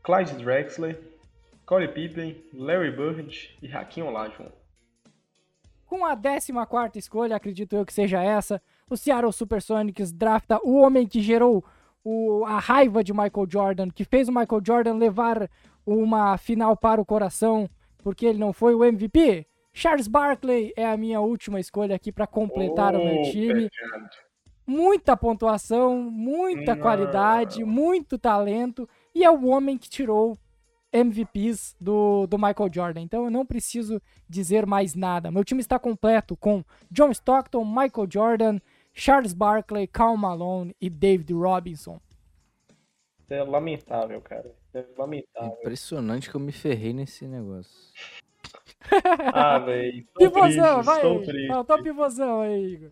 Clyde 0.02 0.34
Drexler, 0.42 0.98
Corey 1.66 1.88
Pippen, 1.88 2.42
Larry 2.54 2.90
Bird 2.92 3.56
e 3.60 3.68
Hakim 3.72 4.02
Olajuwon. 4.02 4.50
Com 5.86 6.04
a 6.04 6.16
14 6.16 6.52
escolha, 6.98 7.36
acredito 7.36 7.74
eu 7.76 7.84
que 7.84 7.92
seja 7.92 8.22
essa, 8.22 8.60
o 8.90 8.96
Seattle 8.96 9.32
Supersonics 9.32 10.12
drafta 10.12 10.58
o 10.62 10.76
homem 10.80 11.06
que 11.06 11.20
gerou 11.20 11.64
o- 12.04 12.44
a 12.44 12.58
raiva 12.58 13.04
de 13.04 13.12
Michael 13.12 13.46
Jordan, 13.48 13.90
que 13.90 14.04
fez 14.04 14.28
o 14.28 14.32
Michael 14.32 14.62
Jordan 14.64 14.94
levar 14.94 15.48
uma 15.86 16.36
final 16.36 16.76
para 16.76 17.00
o 17.00 17.04
coração, 17.06 17.68
porque 17.98 18.26
ele 18.26 18.38
não 18.38 18.52
foi 18.52 18.74
o 18.74 18.84
MVP. 18.84 19.46
Charles 19.72 20.08
Barkley 20.08 20.72
é 20.76 20.86
a 20.86 20.96
minha 20.96 21.20
última 21.20 21.60
escolha 21.60 21.94
aqui 21.94 22.10
para 22.10 22.26
completar 22.26 22.94
o 22.94 22.98
meu 23.04 23.20
Oh, 23.20 23.30
time. 23.30 23.70
Muita 24.66 25.16
pontuação, 25.16 25.96
muita 26.10 26.74
Não. 26.74 26.82
qualidade, 26.82 27.62
muito 27.64 28.18
talento, 28.18 28.88
e 29.14 29.22
é 29.22 29.30
o 29.30 29.46
homem 29.46 29.78
que 29.78 29.88
tirou 29.88 30.36
MVPs 30.92 31.76
do, 31.80 32.26
do 32.26 32.36
Michael 32.36 32.70
Jordan. 32.72 33.00
Então 33.02 33.24
eu 33.24 33.30
não 33.30 33.46
preciso 33.46 34.00
dizer 34.28 34.66
mais 34.66 34.94
nada. 34.94 35.30
Meu 35.30 35.44
time 35.44 35.60
está 35.60 35.78
completo 35.78 36.36
com 36.36 36.64
John 36.90 37.10
Stockton, 37.10 37.64
Michael 37.64 38.08
Jordan, 38.10 38.58
Charles 38.92 39.32
Barkley, 39.34 39.86
Karl 39.86 40.16
Malone 40.16 40.74
e 40.80 40.88
David 40.90 41.32
Robinson. 41.34 42.00
Isso 43.26 43.34
é 43.34 43.42
lamentável, 43.42 44.20
cara. 44.20 44.46
Isso 44.68 44.78
é 44.78 44.86
lamentável. 44.96 45.56
Impressionante 45.60 46.30
que 46.30 46.36
eu 46.36 46.40
me 46.40 46.52
ferrei 46.52 46.92
nesse 46.92 47.26
negócio. 47.26 47.72
Ah, 49.34 49.58
velho. 49.58 50.06
Pivôzão, 50.16 50.80
vai! 50.84 51.02
Não, 51.48 51.64
tô 51.64 51.82
pivôzão 51.82 52.40
aí, 52.42 52.74
Igor. 52.74 52.90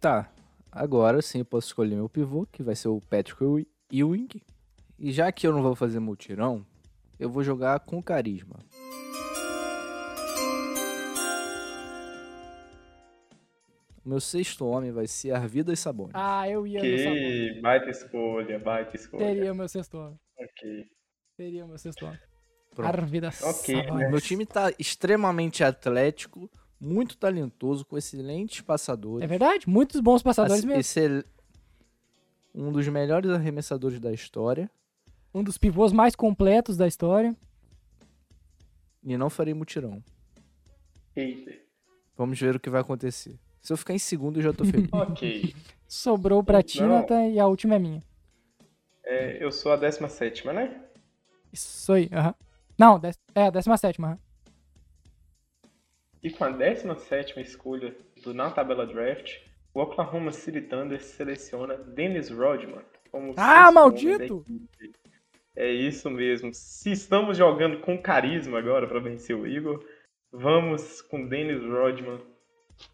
Tá, 0.00 0.32
agora 0.72 1.20
sim 1.20 1.40
eu 1.40 1.44
posso 1.44 1.66
escolher 1.66 1.94
meu 1.94 2.08
pivô, 2.08 2.46
que 2.50 2.62
vai 2.62 2.74
ser 2.74 2.88
o 2.88 3.00
Patrick 3.02 3.42
Ew- 3.44 3.66
Ewing. 3.92 4.28
E 4.98 5.12
já 5.12 5.30
que 5.30 5.46
eu 5.46 5.52
não 5.52 5.62
vou 5.62 5.74
fazer 5.76 6.00
multirão, 6.00 6.64
eu 7.18 7.28
vou 7.28 7.42
jogar 7.44 7.80
com 7.80 8.02
carisma. 8.02 8.56
O 14.04 14.08
meu 14.08 14.20
sexto 14.20 14.64
homem 14.66 14.90
vai 14.90 15.06
ser 15.06 15.32
Arvidas 15.32 15.78
Sabonis. 15.78 16.12
Ah, 16.14 16.48
eu 16.48 16.66
ia 16.66 16.82
no 16.82 16.98
sabor. 16.98 17.14
Que 17.18 17.60
baita 17.60 17.90
escolha, 17.90 18.58
baita 18.58 18.96
escolha. 18.96 19.26
Seria 19.26 19.52
o 19.52 19.54
meu 19.54 19.68
sexto 19.68 19.98
homem. 19.98 20.18
Ok. 20.38 20.86
Seria 21.36 21.64
o 21.64 21.68
meu 21.68 21.78
sexto 21.78 22.06
homem. 22.06 22.18
Pronto. 22.74 22.88
Arvidas 22.88 23.42
Ok, 23.42 23.74
né? 23.76 23.84
Sabonis. 23.84 24.10
Meu 24.10 24.20
time 24.20 24.46
tá 24.46 24.72
extremamente 24.78 25.62
atlético, 25.62 26.50
muito 26.80 27.16
talentoso, 27.18 27.84
com 27.84 27.98
excelentes 27.98 28.62
passadores. 28.62 29.22
É 29.22 29.26
verdade? 29.26 29.68
Muitos 29.68 30.00
bons 30.00 30.22
passadores 30.22 30.58
Assim, 30.60 30.66
mesmo. 30.66 30.80
excel- 30.80 31.24
Um 32.54 32.72
dos 32.72 32.88
melhores 32.88 33.30
arremessadores 33.30 34.00
da 34.00 34.12
história. 34.12 34.70
Um 35.34 35.44
dos 35.44 35.58
pivôs 35.58 35.92
mais 35.92 36.16
completos 36.16 36.76
da 36.76 36.88
história. 36.88 37.36
E 39.04 39.16
não 39.16 39.28
farei 39.30 39.52
mutirão. 39.54 40.02
Eita. 41.14 41.52
Vamos 42.16 42.40
ver 42.40 42.56
o 42.56 42.60
que 42.60 42.70
vai 42.70 42.80
acontecer. 42.80 43.38
Se 43.60 43.72
eu 43.72 43.76
ficar 43.76 43.94
em 43.94 43.98
segundo, 43.98 44.38
eu 44.38 44.42
já 44.42 44.52
tô 44.52 44.64
feliz. 44.64 44.88
Ok. 44.92 45.54
Sobrou 45.86 46.42
pra 46.44 46.62
ti, 46.62 46.80
Não. 46.80 46.88
Nathan, 46.88 47.26
e 47.28 47.40
a 47.40 47.46
última 47.46 47.74
é 47.74 47.78
minha. 47.78 48.02
É, 49.04 49.42
eu 49.42 49.50
sou 49.50 49.72
a 49.72 49.76
17, 49.76 50.46
né? 50.46 50.84
Isso 51.52 51.92
aí, 51.92 52.08
aham. 52.12 52.34
Não, 52.78 53.00
é 53.34 53.46
a 53.46 53.50
17, 53.50 54.00
aham. 54.00 54.18
E 56.22 56.30
com 56.30 56.44
a 56.44 56.50
17 56.50 57.40
escolha 57.40 57.96
do 58.22 58.32
na 58.34 58.50
tabela 58.50 58.86
draft, 58.86 59.38
o 59.74 59.80
Oklahoma 59.80 60.30
City 60.32 60.60
Thunder 60.60 61.02
seleciona 61.02 61.76
Dennis 61.76 62.30
Rodman 62.30 62.82
como 63.10 63.34
Ah, 63.36 63.72
maldito! 63.72 64.44
É 65.56 65.70
isso 65.70 66.08
mesmo. 66.10 66.50
Se 66.54 66.92
estamos 66.92 67.36
jogando 67.36 67.80
com 67.80 68.00
carisma 68.00 68.58
agora 68.58 68.86
para 68.86 69.00
vencer 69.00 69.34
o 69.34 69.46
Igor, 69.46 69.84
vamos 70.30 71.02
com 71.02 71.26
Dennis 71.26 71.62
Rodman 71.62 72.20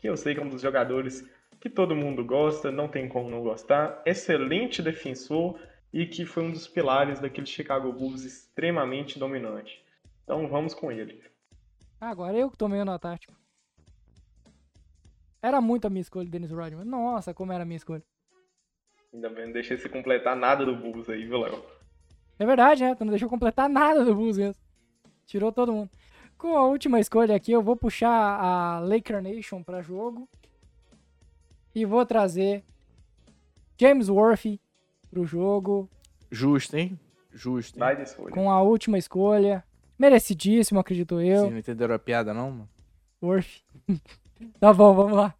que 0.01 0.09
eu 0.09 0.17
sei 0.17 0.35
que 0.35 0.41
é 0.41 0.43
um 0.43 0.49
dos 0.49 0.63
jogadores 0.63 1.29
que 1.61 1.71
todo 1.71 1.97
mundo 1.97 2.25
gosta, 2.25 2.71
não 2.71 2.89
tem 2.89 3.09
como 3.09 3.31
não 3.31 3.43
gostar. 3.43 4.03
Excelente 4.05 4.83
defensor 4.83 5.59
e 5.93 6.07
que 6.07 6.25
foi 6.25 6.45
um 6.45 6.53
dos 6.53 6.69
pilares 6.69 7.21
daquele 7.21 7.47
Chicago 7.47 7.93
Bulls 7.93 8.25
extremamente 8.25 9.19
dominante. 9.19 9.83
Então 10.25 10.47
vamos 10.49 10.75
com 10.75 10.93
ele. 10.93 11.23
Agora 12.01 12.37
eu 12.37 12.51
que 12.51 12.59
tomei 12.59 12.81
o 12.81 12.85
nó 12.85 12.99
tático. 12.99 13.35
Era 15.43 15.61
muito 15.61 15.87
a 15.87 15.91
minha 15.91 16.03
escolha, 16.03 16.29
Dennis 16.29 16.51
Rodman. 16.51 16.85
Nossa, 16.85 17.33
como 17.33 17.53
era 17.53 17.63
a 17.63 17.67
minha 17.67 17.77
escolha. 17.77 18.03
Ainda 19.15 19.31
bem, 19.31 19.47
não 19.47 19.53
deixei 19.53 19.79
você 19.79 19.89
completar 19.89 20.37
nada 20.37 20.65
do 20.65 20.77
Bulls 20.77 21.09
aí, 21.09 21.25
viu, 21.25 21.39
Léo? 21.39 21.65
É 22.39 22.45
verdade, 22.45 22.83
né? 22.83 22.95
Tu 22.95 23.05
não 23.05 23.13
deixou 23.13 23.29
completar 23.29 23.69
nada 23.69 24.05
do 24.05 24.15
Bulls 24.15 24.37
mesmo. 24.37 24.61
Tirou 25.25 25.51
todo 25.51 25.73
mundo. 25.73 25.91
Com 26.39 26.57
a 26.57 26.67
última 26.67 27.01
escolha 27.01 27.35
aqui, 27.35 27.53
eu 27.53 27.63
vou 27.63 27.77
puxar 27.77 28.11
a 28.11 28.79
Laker 28.81 29.23
Nation 29.23 29.63
para 29.63 29.81
jogo. 29.81 30.29
E 31.75 31.85
vou 31.85 32.05
trazer 32.05 32.65
James 33.79 34.09
Worthy 34.09 34.61
pro 35.11 35.25
jogo. 35.25 35.89
Justo, 36.31 36.77
hein? 36.77 36.99
Justo. 37.33 37.77
Hein? 37.77 37.81
Vai 37.81 37.97
de 37.97 38.03
escolha. 38.03 38.33
Com 38.33 38.51
a 38.51 38.63
última 38.63 38.99
escolha. 38.99 39.65
Merecidíssimo, 39.99 40.79
acredito 40.79 41.21
eu. 41.21 41.41
Vocês 41.41 41.53
não 41.53 41.59
entenderam 41.59 41.95
a 41.95 41.99
piada, 41.99 42.35
não, 42.35 42.51
mano? 42.51 42.69
Worthy. 43.23 43.65
tá 44.61 44.73
bom, 44.73 44.95
vamos 44.95 45.17
lá. 45.17 45.35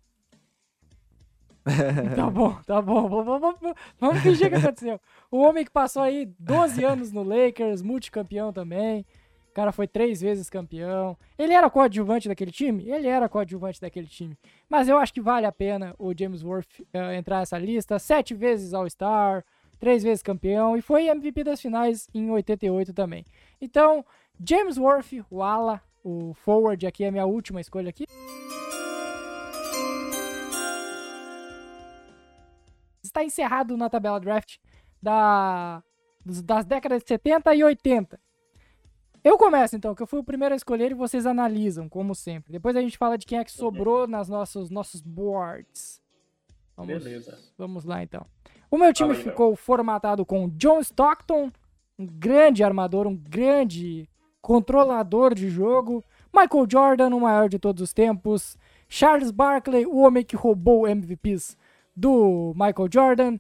tá 2.15 2.31
bom, 2.31 2.59
tá 2.67 2.81
bom. 2.81 3.09
Vamos, 3.09 3.41
vamos, 3.41 3.75
vamos 3.99 4.23
fingir 4.23 4.49
que 4.49 4.55
aconteceu. 4.55 5.01
O 5.31 5.39
homem 5.39 5.65
que 5.65 5.71
passou 5.71 6.03
aí 6.03 6.27
12 6.39 6.85
anos 6.85 7.13
no 7.13 7.23
Lakers, 7.23 7.83
multicampeão 7.83 8.53
também. 8.53 9.05
Cara 9.57 9.73
foi 9.73 9.89
três 9.89 10.21
vezes 10.21 10.51
campeão. 10.51 11.17
Ele 11.39 11.55
era 11.55 11.71
coadjuvante 11.71 12.29
daquele 12.29 12.51
time? 12.51 12.91
Ele 12.91 13.09
era 13.09 13.27
coadjuvante 13.27 13.81
daquele 13.81 14.07
time. 14.07 14.37
Mas 14.69 14.87
eu 14.87 14.99
acho 14.99 15.15
que 15.15 15.21
vale 15.23 15.47
a 15.47 15.51
pena 15.51 15.95
o 15.99 16.13
James 16.15 16.43
Worth 16.43 16.81
uh, 16.81 17.13
entrar 17.17 17.39
nessa 17.39 17.57
lista. 17.57 17.99
Sete 17.99 18.35
vezes 18.35 18.75
All-Star, 18.75 19.43
três 19.81 20.03
vezes 20.03 20.23
campeão 20.23 20.77
e 20.77 20.83
foi 20.83 21.09
MVP 21.09 21.43
das 21.43 21.59
finais 21.59 22.07
em 22.13 22.31
88 22.31 22.93
também. 22.93 23.25
Então, 23.59 24.05
James 24.47 24.77
Worth, 24.77 25.25
o 25.31 25.43
ala, 25.43 25.81
o 26.05 26.35
forward 26.35 26.87
aqui 26.87 27.05
é 27.05 27.09
a 27.09 27.13
minha 27.13 27.25
última 27.25 27.59
escolha 27.59 27.89
aqui. 27.89 28.05
Está 33.03 33.25
encerrado 33.25 33.75
na 33.75 33.89
tabela 33.89 34.21
draft 34.21 34.59
da, 35.03 35.83
das 36.45 36.67
décadas 36.67 37.03
de 37.03 37.09
70 37.09 37.55
e 37.55 37.65
80. 37.65 38.26
Eu 39.27 39.37
começo 39.37 39.75
então, 39.75 39.93
que 39.93 40.01
eu 40.01 40.07
fui 40.07 40.21
o 40.21 40.25
primeiro 40.25 40.53
a 40.53 40.57
escolher 40.57 40.93
e 40.93 40.95
vocês 40.95 41.27
analisam, 41.27 41.89
como 41.89 42.15
sempre. 42.15 42.53
Depois 42.53 42.77
a 42.77 42.81
gente 42.81 42.97
fala 42.97 43.19
de 43.19 43.27
quem 43.27 43.41
é 43.41 43.45
que 43.45 43.51
sobrou 43.51 44.07
nas 44.07 44.29
nossos, 44.29 44.71
nossos 44.71 45.03
boards. 45.03 46.01
Vamos, 46.77 47.03
Beleza. 47.03 47.37
Vamos 47.59 47.85
lá 47.85 48.05
então. 48.05 48.25
O 48.71 48.79
meu 48.79 48.93
time 48.93 49.17
ficou 49.17 49.57
formatado 49.57 50.25
com 50.25 50.49
John 50.51 50.79
Stockton, 50.79 51.51
um 51.99 52.07
grande 52.07 52.63
armador, 52.63 53.09
um 53.09 53.17
grande 53.17 54.09
controlador 54.41 55.35
de 55.35 55.51
jogo. 55.51 56.05
Michael 56.33 56.67
Jordan, 56.71 57.09
o 57.09 57.21
maior 57.21 57.49
de 57.49 57.59
todos 57.59 57.83
os 57.83 57.93
tempos. 57.93 58.57
Charles 58.89 59.33
Barkley, 59.33 59.87
o 59.87 59.97
homem 59.97 60.23
que 60.23 60.37
roubou 60.37 60.87
MVPs 60.87 61.57
do 61.97 62.53
Michael 62.55 62.89
Jordan. 62.89 63.39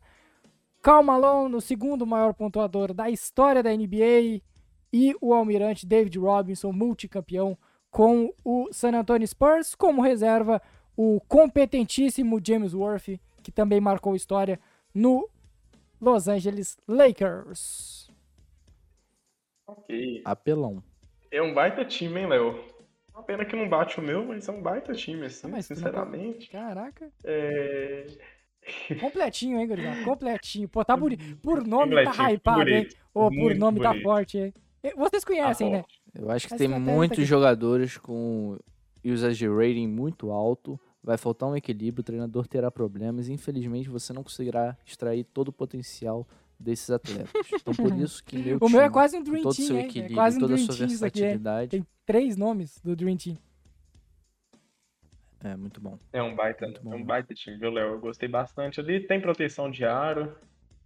Karl 0.83 1.05
Malone, 1.05 1.55
o 1.55 1.61
segundo 1.61 2.05
maior 2.05 2.35
pontuador 2.35 2.93
da 2.93 3.09
história 3.09 3.63
da 3.63 3.71
NBA. 3.71 4.43
E 4.93 5.15
o 5.21 5.35
almirante 5.35 5.87
David 5.87 6.19
Robinson, 6.19 6.73
multicampeão 6.73 7.57
com 7.91 8.33
o 8.45 8.69
San 8.73 8.93
Antonio 8.97 9.27
Spurs. 9.27 9.75
Como 9.75 10.03
reserva, 10.03 10.61
o 10.97 11.21
competentíssimo 11.29 12.41
James 12.45 12.73
Worthy, 12.75 13.21
que 13.43 13.51
também 13.53 13.81
marcou 13.81 14.15
história 14.17 14.59
no 14.95 15.29
Los 16.01 16.29
Angeles 16.29 16.77
Lakers. 16.87 18.11
Ok. 19.67 20.23
Apelão. 20.25 20.83
É 21.31 21.43
um 21.43 21.53
baita 21.53 21.85
time, 21.85 22.21
hein, 22.21 22.27
Léo? 22.29 22.65
Uma 23.13 23.23
pena 23.23 23.45
que 23.45 23.57
não 23.57 23.69
bate 23.69 23.99
o 23.99 24.03
meu, 24.03 24.25
mas 24.25 24.47
é 24.49 24.53
um 24.53 24.63
baita 24.63 24.93
time, 24.93 25.27
assim, 25.27 25.47
Ah, 25.47 25.51
mas 25.51 25.67
tu 25.67 25.71
não 25.71 25.77
sinceramente. 25.77 26.51
Caraca. 26.51 27.11
É... 27.25 28.07
Completinho, 29.01 29.59
hein, 29.59 29.67
gurizada? 29.67 30.05
Completinho. 30.05 30.69
Pô, 30.69 30.85
tá 30.85 30.97
bonito. 30.97 31.25
Por 31.43 31.67
nome 31.67 31.95
tá 32.05 32.11
Completinho, 32.11 32.31
hypado, 32.37 32.69
hein? 32.69 32.77
bonito, 32.83 32.97
Ô, 33.15 33.31
por 33.31 33.55
nome 33.55 33.81
tá 33.81 33.89
bonito. 33.91 34.03
forte, 34.03 34.39
hein? 34.39 34.55
E 34.91 34.95
Vocês 34.95 35.25
conhecem, 35.25 35.71
né? 35.71 35.79
forte. 35.81 36.01
Eu 36.15 36.31
acho 36.31 36.47
que 36.49 36.55
Essa 36.55 36.65
tem 36.65 36.71
tá 36.71 36.79
muitos 36.79 37.19
aqui. 37.19 37.25
jogadores 37.27 37.97
com 37.99 38.59
usage 39.05 39.47
rating 39.49 39.87
muito 39.89 40.31
alto. 40.31 40.79
Vai 41.03 41.17
faltar 41.17 41.49
um 41.49 41.55
equilíbrio, 41.57 42.01
o 42.01 42.05
treinador 42.05 42.47
terá 42.47 42.71
problemas. 42.71 43.29
e, 43.29 43.33
Infelizmente, 43.33 43.89
você 43.89 44.13
não 44.13 44.23
conseguirá 44.23 44.77
extrair 44.85 45.25
todo 45.25 45.49
o 45.49 45.53
potencial 45.53 46.27
desses 46.59 46.91
atletas. 46.91 47.31
Então, 47.53 47.75
por 47.75 47.93
isso 48.01 48.25
que 48.25 48.37
meu 48.39 48.59
O 48.61 48.69
meu 48.69 48.81
é 48.81 48.85
time, 48.85 48.93
quase 48.93 49.17
um 49.17 49.21
com 49.25 49.31
Dream 49.31 49.43
todo 49.43 49.53
o 49.53 49.57
Team, 49.57 49.67
seu 49.67 49.77
hein? 49.77 49.83
É 49.83 49.87
equilíbrio, 49.89 50.17
quase 50.17 50.37
um 50.37 50.41
toda 50.41 50.55
a 50.55 50.59
sua 50.59 50.75
hein? 50.75 50.79
versatilidade, 50.89 51.71
Tem 51.71 51.87
três 52.05 52.37
nomes 52.37 52.81
do 52.83 52.97
Dream 52.97 53.17
Team. 53.17 53.37
é 55.45 55.57
muito 55.57 55.81
bom. 55.81 55.99
É 56.13 56.23
um 56.23 56.35
baita, 56.35 56.65
Muito 56.67 56.83
bom. 56.83 56.93
é 56.93 56.97
um 56.97 57.05
baita 57.05 57.35
time, 57.35 57.57
viu, 57.59 57.71
Léo? 57.71 57.91
Eu 57.93 58.01
gostei 58.01 58.29
bastante 58.29 58.81
ali. 58.81 59.01
Tem 59.07 59.21
proteção 59.21 59.71
de 59.71 59.85
aro, 59.85 60.35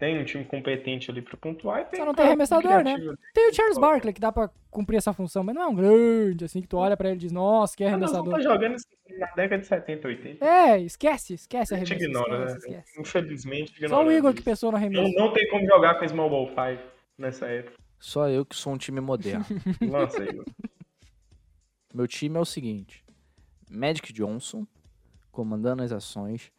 tem 0.01 0.19
um 0.19 0.25
time 0.25 0.45
competente 0.45 1.11
ali 1.11 1.21
pra 1.23 1.37
pontuar 1.37 1.83
e 1.83 1.85
tem 1.85 1.99
Só 2.01 2.05
não 2.07 2.13
um 2.13 2.15
tem 2.15 2.25
arremessador, 2.25 2.83
né? 2.83 2.97
Tem 3.35 3.49
o 3.51 3.55
Charles 3.55 3.79
Barkley, 3.79 4.13
que 4.15 4.21
dá 4.21 4.33
pra 4.33 4.51
cumprir 4.71 4.97
essa 4.97 5.13
função, 5.13 5.45
mas 5.45 5.55
não 5.55 5.63
é 5.63 5.67
um 5.67 5.75
grande, 5.75 6.45
assim, 6.47 6.63
que 6.63 6.67
tu 6.67 6.79
olha 6.79 6.97
pra 6.97 7.09
ele 7.11 7.17
e 7.19 7.21
diz, 7.21 7.31
nossa, 7.33 7.77
que 7.77 7.85
Ah, 7.85 7.89
arremessador. 7.89 8.33
tá 8.35 8.41
jogando 8.41 8.75
isso 8.77 8.87
na 9.19 9.27
década 9.37 9.61
de 9.61 9.67
70, 9.69 10.09
80. 10.09 10.45
É, 10.45 10.81
esquece, 10.81 11.35
esquece 11.35 11.75
A 11.75 11.79
gente 11.79 11.93
ignora, 11.93 12.47
esquece, 12.47 12.71
né? 12.71 12.79
esquece. 12.79 13.01
Infelizmente, 13.01 13.89
Só 13.89 14.03
o 14.05 14.11
Igor 14.11 14.33
que 14.33 14.43
pensou 14.43 14.73
no 14.73 14.79
Não, 14.79 14.85
arremesso. 14.87 15.15
não 15.19 15.33
tem 15.33 15.47
como 15.51 15.67
jogar 15.67 15.97
com 15.99 16.09
Small 16.09 16.31
Ball 16.31 16.47
5 16.49 16.83
nessa 17.19 17.47
época. 17.47 17.77
Só 17.99 18.27
eu 18.29 18.47
que 18.47 18.57
sou 18.57 18.73
um 18.73 18.79
time 18.79 19.01
moderno. 19.01 19.45
Lança, 19.83 20.25
Igor. 20.25 20.47
Meu 21.93 22.09
time 22.09 22.37
é 22.39 22.41
o 22.41 22.45
seguinte: 22.47 23.05
Magic 23.71 24.13
Johnson 24.15 24.67
comandando 25.31 25.83
as 25.83 25.93
ações, 25.93 26.51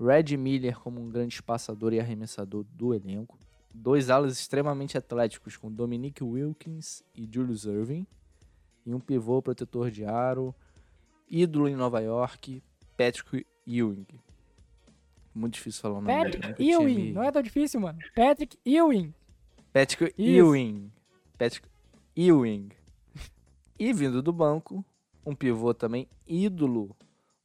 Red 0.00 0.36
Miller 0.36 0.78
como 0.78 1.00
um 1.00 1.08
grande 1.10 1.34
espaçador 1.34 1.92
e 1.92 2.00
arremessador 2.00 2.64
do 2.72 2.94
elenco, 2.94 3.38
dois 3.74 4.10
alas 4.10 4.32
extremamente 4.38 4.96
atléticos 4.96 5.56
com 5.56 5.70
Dominique 5.72 6.22
Wilkins 6.22 7.02
e 7.14 7.28
Julius 7.30 7.64
Irving, 7.64 8.06
e 8.86 8.94
um 8.94 9.00
pivô 9.00 9.42
protetor 9.42 9.90
de 9.90 10.04
aro, 10.04 10.54
ídolo 11.28 11.68
em 11.68 11.74
Nova 11.76 12.00
York, 12.00 12.62
Patrick 12.96 13.44
Ewing. 13.66 14.06
Muito 15.34 15.54
difícil 15.54 15.82
falar 15.82 15.98
o 15.98 16.00
nome 16.00 16.24
dele. 16.24 16.38
Patrick 16.38 16.56
tinha 16.56 16.74
Ewing, 16.76 16.94
me- 16.96 17.12
não 17.12 17.22
é 17.22 17.30
tão 17.30 17.42
difícil, 17.42 17.80
mano. 17.80 17.98
Patrick 18.14 18.58
Ewing. 18.64 19.12
Patrick 19.72 20.14
Isso. 20.16 20.30
Ewing. 20.38 20.90
Patrick 21.36 21.68
Ewing. 22.16 22.70
E 23.78 23.92
vindo 23.92 24.22
do 24.22 24.32
banco, 24.32 24.84
um 25.24 25.34
pivô 25.34 25.72
também 25.74 26.08
ídolo 26.26 26.96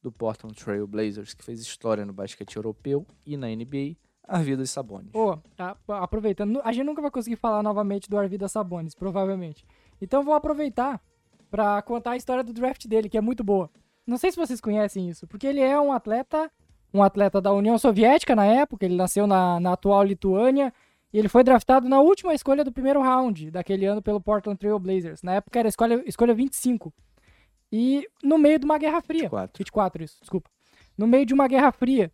do 0.04 0.12
Portland 0.12 0.54
Trail 0.54 0.86
Blazers, 0.86 1.32
que 1.32 1.42
fez 1.42 1.60
história 1.60 2.04
no 2.04 2.12
basquete 2.12 2.56
europeu 2.56 3.06
e 3.24 3.36
na 3.38 3.48
NBA, 3.48 3.96
Arvidas 4.28 4.70
Sabonis. 4.70 5.10
Ô, 5.14 5.38
a- 5.58 5.76
aproveitando, 5.88 6.60
a 6.62 6.70
gente 6.72 6.84
nunca 6.84 7.00
vai 7.00 7.10
conseguir 7.10 7.36
falar 7.36 7.62
novamente 7.62 8.08
do 8.08 8.18
Arvidas 8.18 8.52
Sabonis, 8.52 8.94
provavelmente. 8.94 9.64
Então 10.00 10.22
vou 10.22 10.34
aproveitar 10.34 11.00
pra 11.50 11.80
contar 11.80 12.10
a 12.12 12.16
história 12.18 12.44
do 12.44 12.52
draft 12.52 12.86
dele, 12.86 13.08
que 13.08 13.16
é 13.16 13.20
muito 13.22 13.42
boa. 13.42 13.70
Não 14.06 14.18
sei 14.18 14.30
se 14.30 14.36
vocês 14.36 14.60
conhecem 14.60 15.08
isso, 15.08 15.26
porque 15.26 15.46
ele 15.46 15.60
é 15.60 15.80
um 15.80 15.90
atleta, 15.90 16.50
um 16.92 17.02
atleta 17.02 17.40
da 17.40 17.50
União 17.52 17.78
Soviética 17.78 18.36
na 18.36 18.44
época, 18.44 18.84
ele 18.84 18.96
nasceu 18.96 19.26
na, 19.26 19.58
na 19.58 19.72
atual 19.72 20.04
Lituânia, 20.04 20.70
e 21.12 21.18
ele 21.18 21.28
foi 21.28 21.42
draftado 21.42 21.88
na 21.88 22.00
última 22.00 22.34
escolha 22.34 22.62
do 22.62 22.70
primeiro 22.72 23.00
round 23.00 23.50
daquele 23.50 23.86
ano 23.86 24.02
pelo 24.02 24.20
Portland 24.20 24.58
Trail 24.58 24.78
Blazers. 24.78 25.22
Na 25.22 25.34
época 25.36 25.58
era 25.58 25.68
escolha, 25.68 26.02
escolha 26.06 26.34
25. 26.34 26.92
E 27.72 28.06
no 28.22 28.38
meio 28.38 28.58
de 28.58 28.64
uma 28.64 28.78
Guerra 28.78 29.00
Fria. 29.00 29.22
24. 29.24 29.58
24, 29.58 30.04
isso, 30.04 30.16
desculpa. 30.20 30.48
No 30.96 31.06
meio 31.06 31.26
de 31.26 31.34
uma 31.34 31.48
Guerra 31.48 31.72
Fria. 31.72 32.12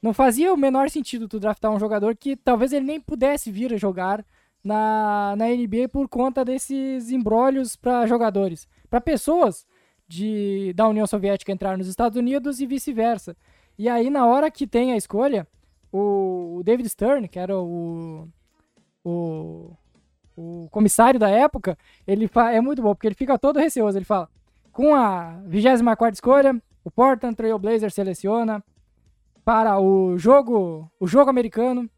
Não 0.00 0.12
fazia 0.12 0.52
o 0.52 0.56
menor 0.56 0.90
sentido 0.90 1.28
tu 1.28 1.38
draftar 1.38 1.70
um 1.70 1.78
jogador 1.78 2.16
que 2.16 2.34
talvez 2.36 2.72
ele 2.72 2.84
nem 2.86 3.00
pudesse 3.00 3.52
vir 3.52 3.72
a 3.72 3.76
jogar 3.76 4.24
na, 4.64 5.34
na 5.36 5.46
NBA 5.48 5.88
por 5.90 6.08
conta 6.08 6.44
desses 6.44 7.10
embrólios 7.10 7.76
para 7.76 8.06
jogadores. 8.06 8.66
Para 8.90 9.00
pessoas 9.00 9.64
de, 10.08 10.72
da 10.74 10.88
União 10.88 11.06
Soviética 11.06 11.52
entrar 11.52 11.78
nos 11.78 11.86
Estados 11.86 12.18
Unidos 12.18 12.60
e 12.60 12.66
vice-versa. 12.66 13.36
E 13.78 13.88
aí, 13.88 14.10
na 14.10 14.26
hora 14.26 14.50
que 14.50 14.66
tem 14.66 14.92
a 14.92 14.96
escolha, 14.96 15.46
o, 15.92 16.56
o 16.58 16.62
David 16.64 16.88
Stern, 16.88 17.28
que 17.28 17.38
era 17.38 17.56
o, 17.56 18.28
o, 19.04 19.76
o 20.36 20.68
comissário 20.70 21.18
da 21.18 21.30
época, 21.30 21.78
ele 22.06 22.26
fa- 22.28 22.50
é 22.52 22.60
muito 22.60 22.82
bom, 22.82 22.94
porque 22.94 23.06
ele 23.06 23.14
fica 23.14 23.38
todo 23.38 23.58
receoso. 23.58 23.96
Ele 23.98 24.04
fala: 24.04 24.28
com 24.72 24.94
a 24.94 25.38
24 25.46 26.14
escolha, 26.14 26.62
o 26.82 26.90
Portland 26.90 27.36
Trail 27.36 27.58
Blazers 27.58 27.94
seleciona 27.94 28.64
para 29.44 29.78
o 29.78 30.16
jogo, 30.18 30.90
o 30.98 31.06
jogo 31.06 31.30
americano, 31.30 31.88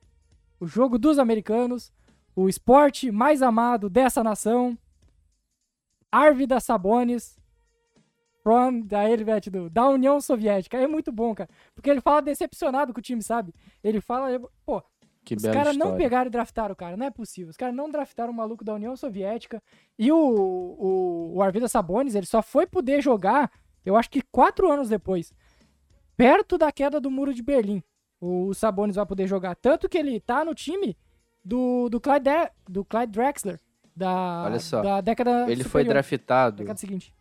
o 0.58 0.66
jogo 0.66 0.98
dos 0.98 1.18
americanos, 1.18 1.92
o 2.34 2.48
esporte 2.48 3.10
mais 3.10 3.42
amado 3.42 3.88
dessa 3.88 4.24
nação, 4.24 4.76
Arvidas 6.10 6.64
Sabonis, 6.64 7.38
from, 8.44 8.82
da 8.82 9.04
do, 9.50 9.70
da 9.70 9.88
União 9.88 10.20
Soviética. 10.20 10.76
É 10.76 10.86
muito 10.86 11.10
bom, 11.10 11.34
cara. 11.34 11.48
Porque 11.74 11.88
ele 11.88 12.02
fala 12.02 12.20
decepcionado 12.20 12.92
com 12.92 13.00
o 13.00 13.02
time, 13.02 13.22
sabe? 13.22 13.54
Ele 13.82 14.00
fala, 14.00 14.38
pô, 14.66 14.82
Que 15.24 15.34
os 15.34 15.42
caras 15.42 15.76
não 15.76 15.96
pegaram 15.96 16.26
e 16.26 16.30
draftaram 16.30 16.72
o 16.74 16.76
cara, 16.76 16.96
não 16.96 17.06
é 17.06 17.10
possível. 17.10 17.50
Os 17.50 17.56
caras 17.56 17.74
não 17.74 17.90
draftaram 17.90 18.30
o 18.32 18.36
maluco 18.36 18.62
da 18.62 18.74
União 18.74 18.94
Soviética. 18.94 19.62
E 19.98 20.12
o, 20.12 20.16
o, 20.18 21.36
o 21.36 21.42
Arvidas 21.42 21.72
Sabonis, 21.72 22.14
ele 22.14 22.26
só 22.26 22.42
foi 22.42 22.66
poder 22.66 23.00
jogar, 23.00 23.50
eu 23.84 23.96
acho 23.96 24.10
que 24.10 24.20
quatro 24.20 24.70
anos 24.70 24.88
depois. 24.88 25.32
Perto 26.16 26.58
da 26.58 26.70
queda 26.70 27.00
do 27.00 27.10
muro 27.10 27.32
de 27.32 27.42
Berlim. 27.42 27.82
O 28.20 28.52
Sabonis 28.54 28.96
vai 28.96 29.06
poder 29.06 29.26
jogar. 29.26 29.54
Tanto 29.56 29.88
que 29.88 29.98
ele 29.98 30.20
tá 30.20 30.44
no 30.44 30.54
time 30.54 30.96
do, 31.44 31.88
do, 31.88 32.00
Clyde, 32.00 32.24
De- 32.24 32.50
do 32.68 32.84
Clyde 32.84 33.12
Drexler. 33.12 33.60
Da, 33.96 34.44
Olha 34.44 34.60
só, 34.60 34.82
da 34.82 35.00
década 35.00 35.44
Ele 35.50 35.62
foi 35.62 35.82
superior, 35.82 35.92
draftado 35.94 36.56
Década 36.56 36.78
seguinte. 36.78 37.14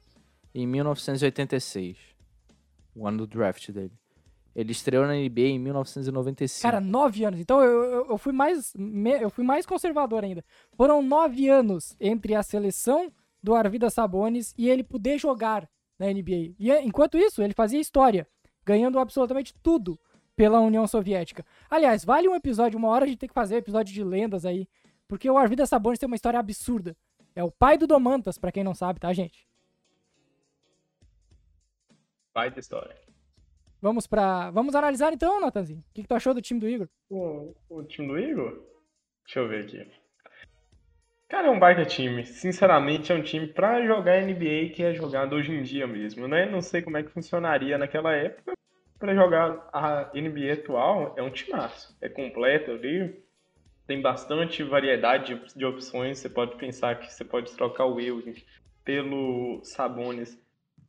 em 0.53 0.65
1986. 0.65 1.97
O 2.95 3.07
ano 3.07 3.19
do 3.19 3.27
draft 3.27 3.69
dele. 3.71 3.93
Ele 4.55 4.71
estreou 4.71 5.05
na 5.07 5.13
NBA 5.15 5.41
em 5.41 5.59
1995. 5.59 6.61
Cara, 6.61 6.79
nove 6.79 7.23
anos. 7.25 7.39
Então 7.39 7.61
eu, 7.63 7.83
eu, 7.83 8.05
eu 8.11 8.17
fui 8.17 8.31
mais 8.31 8.73
me- 8.75 9.19
eu 9.21 9.29
fui 9.29 9.43
mais 9.43 9.65
conservador 9.65 10.23
ainda. 10.23 10.43
Foram 10.77 11.01
nove 11.01 11.49
anos 11.49 11.95
entre 11.99 12.35
a 12.35 12.43
seleção 12.43 13.11
do 13.41 13.55
Arvidas 13.55 13.93
Sabonis 13.95 14.53
e 14.57 14.69
ele 14.69 14.83
poder 14.83 15.17
jogar 15.17 15.67
na 15.97 16.05
NBA. 16.07 16.53
E 16.59 16.71
eh, 16.71 16.81
enquanto 16.83 17.17
isso, 17.17 17.41
ele 17.41 17.53
fazia 17.53 17.79
história, 17.79 18.27
ganhando 18.65 18.99
absolutamente 18.99 19.53
tudo 19.63 19.99
pela 20.35 20.59
União 20.59 20.85
Soviética. 20.87 21.43
Aliás, 21.69 22.05
vale 22.05 22.27
um 22.27 22.35
episódio, 22.35 22.77
uma 22.77 22.89
hora 22.89 23.05
a 23.05 23.07
gente 23.07 23.17
tem 23.19 23.29
que 23.29 23.35
fazer 23.35 23.55
um 23.55 23.59
episódio 23.59 23.93
de 23.93 24.03
lendas 24.03 24.45
aí, 24.45 24.67
porque 25.07 25.29
o 25.29 25.37
Arvidas 25.37 25.69
Sabonis 25.69 25.99
tem 25.99 26.07
uma 26.07 26.15
história 26.15 26.39
absurda. 26.39 26.95
É 27.35 27.43
o 27.43 27.51
pai 27.51 27.77
do 27.77 27.87
Domantas, 27.87 28.37
pra 28.37 28.51
quem 28.51 28.63
não 28.63 28.73
sabe, 28.75 28.99
tá, 28.99 29.11
gente? 29.13 29.47
Vai 32.33 32.49
da 32.51 32.59
história. 32.59 32.95
Vamos 33.83 34.07
para, 34.07 34.49
vamos 34.51 34.75
analisar 34.75 35.11
então, 35.11 35.41
Natanzinho. 35.41 35.81
O 35.81 35.93
que, 35.93 36.03
que 36.03 36.07
tu 36.07 36.15
achou 36.15 36.33
do 36.33 36.41
time 36.41 36.57
do 36.57 36.69
Igor? 36.69 36.87
O, 37.09 37.53
o 37.69 37.83
time 37.83 38.07
do 38.07 38.17
Igor? 38.17 38.63
Deixa 39.25 39.41
eu 39.41 39.49
ver 39.49 39.65
aqui. 39.65 39.85
Cara, 41.27 41.47
é 41.47 41.49
um 41.49 41.59
baita 41.59 41.83
time. 41.83 42.25
Sinceramente, 42.25 43.11
é 43.11 43.15
um 43.15 43.21
time 43.21 43.45
pra 43.45 43.85
jogar 43.85 44.21
NBA 44.21 44.69
que 44.73 44.83
é 44.83 44.93
jogado 44.93 45.35
hoje 45.35 45.51
em 45.51 45.63
dia 45.63 45.85
mesmo, 45.85 46.29
né? 46.29 46.45
Não 46.45 46.61
sei 46.61 46.81
como 46.81 46.95
é 46.95 47.03
que 47.03 47.11
funcionaria 47.11 47.77
naquela 47.77 48.13
época. 48.13 48.53
Pra 48.97 49.13
jogar 49.13 49.69
a 49.73 50.09
NBA 50.13 50.53
atual, 50.53 51.13
é 51.17 51.21
um 51.21 51.29
timaço. 51.29 51.93
É 51.99 52.07
completo 52.07 52.71
ali. 52.71 53.21
Tem 53.85 54.01
bastante 54.01 54.63
variedade 54.63 55.35
de, 55.35 55.57
de 55.57 55.65
opções. 55.65 56.19
Você 56.19 56.29
pode 56.29 56.55
pensar 56.55 56.97
que 57.01 57.11
você 57.11 57.25
pode 57.25 57.51
trocar 57.51 57.85
o 57.87 57.99
Ewing 57.99 58.41
pelo 58.85 59.59
Sabonis 59.61 60.41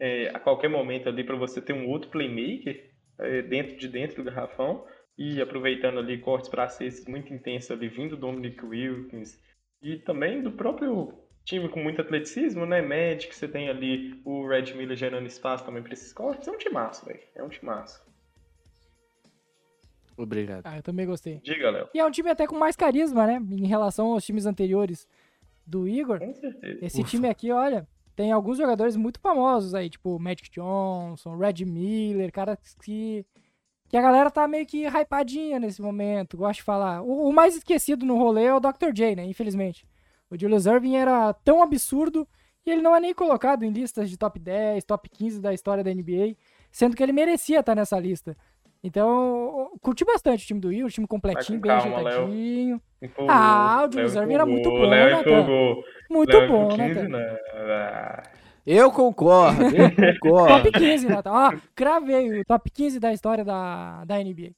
é, 0.05 0.29
a 0.35 0.39
qualquer 0.39 0.69
momento 0.69 1.09
ali 1.09 1.25
para 1.25 1.35
você 1.35 1.63
ter 1.63 1.73
um 1.73 1.89
outro 1.89 2.11
playmaker 2.11 2.91
é, 3.19 3.41
dentro 3.41 3.77
de 3.77 3.89
dentro 3.89 4.17
do 4.17 4.31
garrafão 4.31 4.85
e 5.17 5.41
aproveitando 5.41 5.99
ali 5.99 6.19
cortes 6.19 6.51
para 6.51 6.69
cestas 6.69 7.07
muito 7.07 7.33
intensos 7.33 7.71
ali 7.71 7.89
vindo 7.89 8.11
do 8.11 8.19
Dominic 8.19 8.63
Wilkins 8.63 9.41
e 9.81 9.97
também 9.97 10.43
do 10.43 10.53
próprio 10.53 11.15
time 11.43 11.71
com 11.71 11.81
muito 11.81 12.03
atleticismo, 12.03 12.67
né? 12.67 12.83
Magic, 12.83 13.35
você 13.35 13.49
tem 13.49 13.71
ali 13.71 14.21
o 14.27 14.47
Red 14.47 14.75
Miller 14.75 14.97
gerando 14.97 15.27
espaço 15.27 15.65
também 15.65 15.83
para 15.83 15.95
esses 15.95 16.13
cortes. 16.13 16.49
É 16.49 16.51
um 16.51 16.59
timaço, 16.59 17.07
velho. 17.07 17.21
É 17.35 17.43
um 17.43 17.49
timaço. 17.49 18.03
Obrigado. 20.17 20.67
Ah, 20.67 20.77
eu 20.77 20.83
também 20.83 21.07
gostei. 21.07 21.41
Diga, 21.43 21.71
Léo. 21.71 21.89
E 21.95 21.99
é 21.99 22.05
um 22.05 22.11
time 22.11 22.31
até 22.31 22.47
com 22.47 22.59
mais 22.59 22.77
carisma, 22.77 23.27
né? 23.27 23.43
Em 23.51 23.67
relação 23.67 24.13
aos 24.13 24.25
times 24.25 24.45
anteriores 24.47 25.09
do 25.67 25.89
Igor. 25.89 26.19
Com 26.19 26.35
certeza. 26.35 26.85
Esse 26.85 27.01
Ufa. 27.01 27.11
time 27.11 27.29
aqui, 27.29 27.51
olha, 27.51 27.87
tem 28.15 28.33
alguns 28.33 28.59
jogadores 28.59 28.97
muito 28.97 29.19
famosos 29.21 29.75
aí, 29.75 29.91
tipo 29.91 30.19
Magic 30.19 30.51
Johnson, 30.51 31.37
Red 31.37 31.65
Miller, 31.65 32.33
caras 32.33 32.59
que. 32.83 33.25
Que 33.87 33.99
a 33.99 34.03
galera 34.03 34.31
tá 34.31 34.49
meio 34.49 34.67
que 34.67 34.87
hypadinha 34.89 35.61
nesse 35.61 35.81
momento, 35.81 36.39
gosto 36.39 36.57
de 36.61 36.63
falar. 36.65 37.03
O, 37.03 37.29
o 37.29 37.33
mais 37.33 37.55
esquecido 37.55 38.05
no 38.05 38.17
rolê 38.17 38.45
é 38.45 38.55
o 38.55 38.59
Dr. 38.59 38.93
J, 38.93 39.15
né? 39.15 39.25
Infelizmente. 39.25 39.87
O 40.31 40.39
Julius 40.41 40.67
Irving 40.67 40.97
era 40.97 41.33
tão 41.45 41.63
absurdo 41.63 42.27
e 42.67 42.71
ele 42.71 42.81
não 42.81 42.97
é 42.97 42.99
nem 42.99 43.15
colocado 43.15 43.63
em 43.63 43.71
listas 43.71 44.09
de 44.09 44.17
top 44.17 44.39
10, 44.39 44.85
top 44.85 45.09
15 45.09 45.41
da 45.41 45.53
história 45.53 45.85
da 45.85 45.93
NBA, 45.93 46.35
sendo 46.73 46.97
que 46.97 47.03
ele 47.03 47.13
merecia 47.13 47.61
estar 47.61 47.75
nessa 47.75 47.99
lista. 48.01 48.37
Então, 48.83 49.71
curti 49.81 50.05
bastante 50.05 50.45
o 50.45 50.47
time 50.47 50.61
do 50.61 50.71
Igor, 50.73 50.91
time 50.91 51.07
completinho, 51.07 51.59
bem 51.59 51.71
calma, 51.71 51.97
ajeitadinho. 52.01 52.83
Ah, 53.29 53.87
o 53.89 53.93
Julius 53.93 54.15
Irving 54.15 54.35
era 54.35 54.45
muito 54.45 54.69
bom, 54.69 54.83
Léo 54.83 55.15
né, 55.15 55.21
empolgou. 55.21 55.85
Muito 56.09 56.39
Léo 56.39 56.47
bom, 56.47 56.69
com 56.69 56.77
né, 56.77 56.89
15 56.89 56.95
cara? 56.95 57.09
não. 57.09 57.39
Ah, 57.55 58.23
Eu 58.67 58.91
concordo, 58.93 59.63
eu 59.75 59.91
concordo. 60.21 60.47
Top 60.47 60.73
15, 60.73 61.09
Nathan. 61.09 61.31
Ó, 61.33 61.53
cravei 61.75 62.41
o 62.41 62.45
top 62.45 62.71
15 62.71 63.01
da 63.01 63.13
história 63.13 63.45
da, 63.45 64.05
da 64.05 64.19
NBA. 64.23 64.53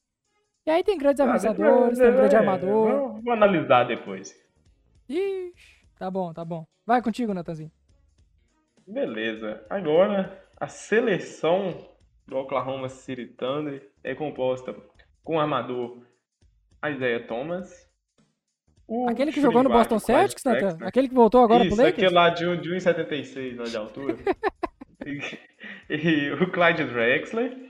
E 0.67 0.71
aí 0.71 0.83
tem 0.85 0.99
grandes 0.99 1.21
arremessadores, 1.21 1.99
tem 1.99 2.11
um 2.11 2.15
grande 2.17 2.37
armador. 2.37 2.89
Vamos, 2.89 3.13
vamos 3.25 3.29
analisar 3.33 3.85
depois. 3.85 4.35
Ixi, 5.09 5.55
tá 5.99 6.11
bom, 6.11 6.33
tá 6.33 6.45
bom. 6.45 6.67
Vai 6.85 7.03
contigo, 7.03 7.35
Natanzinho. 7.35 7.71
Beleza. 8.87 9.65
Agora, 9.69 10.41
a 10.61 10.69
seleção 10.69 11.89
do 12.27 12.37
Oklahoma 12.37 12.89
City 12.89 13.27
Thunder 13.27 13.91
é 14.03 14.15
composta 14.15 14.75
com 15.25 15.37
o 15.37 15.41
armador 15.41 16.03
Isaiah 16.85 17.27
Thomas. 17.27 17.86
O 18.87 19.09
Aquele 19.09 19.33
que 19.33 19.41
jogou 19.41 19.63
no 19.63 19.71
Boston 19.71 19.99
Celtics, 19.99 20.45
Nathan? 20.45 20.61
Drexler. 20.61 20.89
Aquele 20.89 21.09
que 21.09 21.15
voltou 21.15 21.43
agora 21.43 21.65
Isso, 21.65 21.75
pro 21.75 21.85
Lakers? 21.85 21.99
aquele 22.05 22.15
lá 22.15 22.31
de, 22.31 22.47
um- 22.47 22.61
de 22.61 22.71
1,76 22.71 23.57
né, 23.57 23.65
de 23.65 23.77
altura. 23.77 24.17
e, 25.07 25.95
e 25.95 26.33
o 26.33 26.51
Clyde 26.51 26.85
Drexler. 26.85 27.67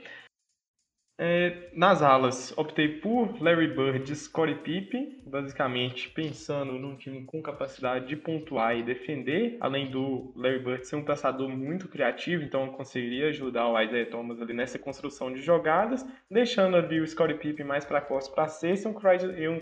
É, 1.19 1.71
nas 1.73 2.03
alas, 2.03 2.55
optei 2.55 2.99
por 2.99 3.41
Larry 3.41 3.69
Bird 3.69 4.11
e 4.11 4.15
Scottie 4.15 4.53
Pippen, 4.53 5.23
basicamente 5.25 6.09
pensando 6.09 6.73
num 6.73 6.95
time 6.95 7.25
com 7.25 7.41
capacidade 7.41 8.05
de 8.05 8.15
pontuar 8.15 8.77
e 8.77 8.83
defender, 8.83 9.57
além 9.59 9.89
do 9.89 10.31
Larry 10.35 10.59
Bird 10.59 10.85
ser 10.85 10.95
um 10.95 11.03
passador 11.03 11.49
muito 11.49 11.87
criativo, 11.87 12.43
então 12.43 12.67
eu 12.67 12.71
conseguiria 12.73 13.29
ajudar 13.29 13.67
o 13.67 13.81
Isaiah 13.81 14.11
Thomas 14.11 14.39
ali 14.39 14.53
nessa 14.53 14.77
construção 14.77 15.33
de 15.33 15.41
jogadas, 15.41 16.05
deixando 16.29 16.77
ali 16.77 16.99
o 16.99 17.07
Scottie 17.07 17.39
Pippen 17.39 17.65
mais 17.65 17.83
precoce 17.83 18.31
para 18.31 18.47
cesta 18.47 18.87
e 18.87 18.91
um 18.91 18.93
Clyde, 18.93 19.25
e 19.41 19.47
um 19.49 19.59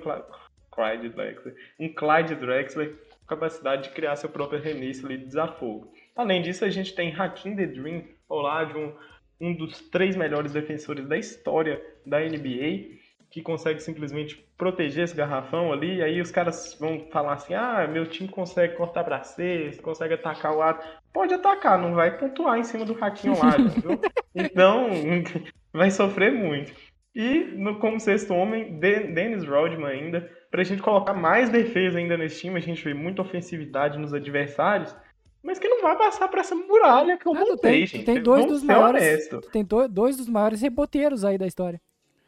Clyde, 0.76 1.10
Drexler, 1.10 1.56
um 1.80 1.94
Clyde 1.94 2.36
Drexler 2.36 2.96
com 3.22 3.26
capacidade 3.28 3.84
de 3.84 3.90
criar 3.90 4.16
seu 4.16 4.30
próprio 4.30 4.62
ali 4.62 4.92
de 4.92 5.26
desafogo. 5.26 5.92
Além 6.16 6.42
disso, 6.42 6.66
a 6.66 6.70
gente 6.70 6.94
tem 6.94 7.14
Hakim 7.16 7.56
The 7.56 7.66
Dream 7.66 8.04
ao 8.30 8.42
lado 8.42 8.74
de 8.74 8.80
um 8.80 8.94
um 9.40 9.54
dos 9.54 9.82
três 9.90 10.16
melhores 10.16 10.54
defensores 10.54 11.06
da 11.08 11.18
história 11.18 11.82
da 12.06 12.20
NBA, 12.20 12.96
que 13.30 13.42
consegue 13.42 13.82
simplesmente 13.82 14.44
proteger 14.58 15.04
esse 15.04 15.16
garrafão 15.16 15.74
ali, 15.74 15.98
e 15.98 16.04
aí 16.04 16.22
os 16.22 16.32
caras 16.32 16.78
vão 16.80 17.08
falar 17.12 17.34
assim, 17.34 17.54
ah, 17.54 17.88
meu 17.88 18.06
time 18.06 18.30
consegue 18.30 18.76
cortar 18.76 19.04
pra 19.04 19.24
cesta, 19.24 19.82
consegue 19.82 20.14
atacar 20.14 20.56
o 20.56 20.62
ar. 20.62 21.02
Pode 21.12 21.34
atacar, 21.34 21.78
não 21.78 21.94
vai 21.94 22.18
pontuar 22.18 22.58
em 22.58 22.64
cima 22.64 22.86
do 22.86 22.98
Hakim 23.04 23.30
lá, 23.30 23.58
entendeu? 23.60 24.00
Então, 24.38 24.90
vai 25.72 25.90
sofrer 25.92 26.32
muito. 26.32 26.74
E 27.14 27.40
no, 27.56 27.80
como 27.80 28.00
sexto 28.02 28.34
homem, 28.34 28.78
De- 28.80 29.08
Dennis 29.14 29.46
Rodman 29.46 29.88
ainda, 29.88 30.30
pra 30.56 30.64
gente 30.64 30.82
colocar 30.82 31.14
mais 31.14 31.50
defesa 31.50 31.98
ainda 31.98 32.16
nesse 32.18 32.40
time, 32.40 32.56
a 32.58 32.62
gente 32.62 32.82
vê 32.82 32.94
muita 32.94 33.22
ofensividade 33.22 33.98
nos 34.00 34.14
adversários, 34.14 34.96
mas 35.44 35.60
que 35.60 35.68
não 35.68 35.82
vai 35.82 35.98
passar 35.98 36.30
por 36.30 36.40
essa 36.40 36.56
muralha 36.56 37.18
que 37.18 37.28
eu 37.28 37.34
Ah, 37.36 37.40
tu 37.44 37.50
montei, 37.52 37.72
tem, 37.72 37.86
tu 37.86 37.90
gente. 37.92 38.06
tem 38.06 38.24
dois 38.24 38.42
Vamos 38.46 38.60
dos 38.62 38.64
maiores. 38.68 39.02
honesto. 39.02 39.42
Tem 39.52 39.66
do- 39.66 39.88
dois 39.90 40.16
dos 40.16 40.30
maiores 40.30 40.62
reboteiros 40.62 41.26
aí 41.26 41.38
da 41.38 41.46
história. 41.46 41.82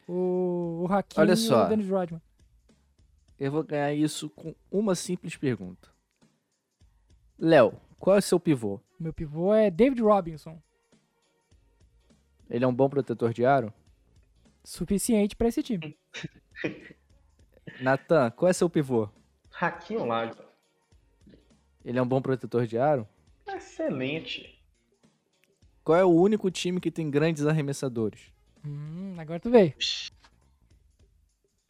O, 0.06 0.84
o 0.86 0.92
Hakim 0.92 1.18
Olha 1.20 1.32
e 1.32 1.36
só. 1.36 1.64
o 1.64 1.68
Dennis 1.70 1.88
Rodman. 1.88 2.20
Eu 3.40 3.50
vou 3.50 3.62
ganhar 3.64 3.94
isso 3.94 4.28
com 4.30 4.54
uma 4.70 4.94
simples 4.94 5.34
pergunta. 5.36 5.88
Léo, 7.38 7.72
qual 7.98 8.16
é 8.16 8.18
o 8.18 8.22
seu 8.22 8.38
pivô? 8.38 8.78
Meu 9.00 9.12
pivô 9.14 9.54
é 9.54 9.70
David 9.70 10.02
Robinson. 10.02 10.60
Ele 12.50 12.64
é 12.64 12.68
um 12.68 12.74
bom 12.74 12.88
protetor 12.90 13.32
de 13.32 13.44
aro? 13.46 13.72
Suficiente 14.64 15.34
pra 15.34 15.48
esse 15.48 15.62
time. 15.62 15.96
Natan, 17.80 18.30
qual 18.30 18.48
é 18.48 18.52
seu 18.52 18.68
pivô? 18.70 19.08
Hakim 19.60 19.96
Olajuwon. 19.96 20.46
Ele 21.84 21.98
é 21.98 22.02
um 22.02 22.06
bom 22.06 22.20
protetor 22.20 22.66
de 22.66 22.76
aro? 22.78 23.06
Excelente. 23.46 24.58
Qual 25.82 25.96
é 25.96 26.04
o 26.04 26.08
único 26.10 26.50
time 26.50 26.80
que 26.80 26.90
tem 26.90 27.10
grandes 27.10 27.46
arremessadores? 27.46 28.32
Hum, 28.64 29.14
agora 29.18 29.40
tu 29.40 29.50
veio. 29.50 29.72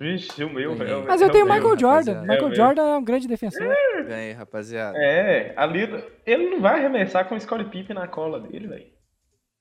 Vixe, 0.00 0.44
o 0.44 0.50
meu, 0.52 0.76
Ganhei. 0.76 0.92
é 0.94 0.96
o- 0.96 1.06
Mas 1.06 1.20
é 1.20 1.24
eu 1.24 1.30
tenho 1.30 1.44
o. 1.44 1.48
Michael 1.48 1.76
Jordan. 1.78 2.12
rapaziada. 2.12 2.20
Michael 2.22 2.52
É, 2.52 2.54
Jordan 2.54 2.82
é 2.88 2.96
um 2.98 3.04
grande 3.04 3.26
defensor. 3.26 3.74
Ganhei, 4.06 4.32
rapaziada. 4.32 4.96
É, 4.98 5.52
ali 5.56 5.80
ele 6.24 6.50
não 6.50 6.60
vai 6.60 6.78
arremessar 6.78 7.28
com 7.28 7.34
o 7.34 7.40
Scottie 7.40 7.68
Pippen 7.68 7.94
na 7.96 8.06
cola 8.06 8.38
dele, 8.40 8.68
velho. 8.68 8.86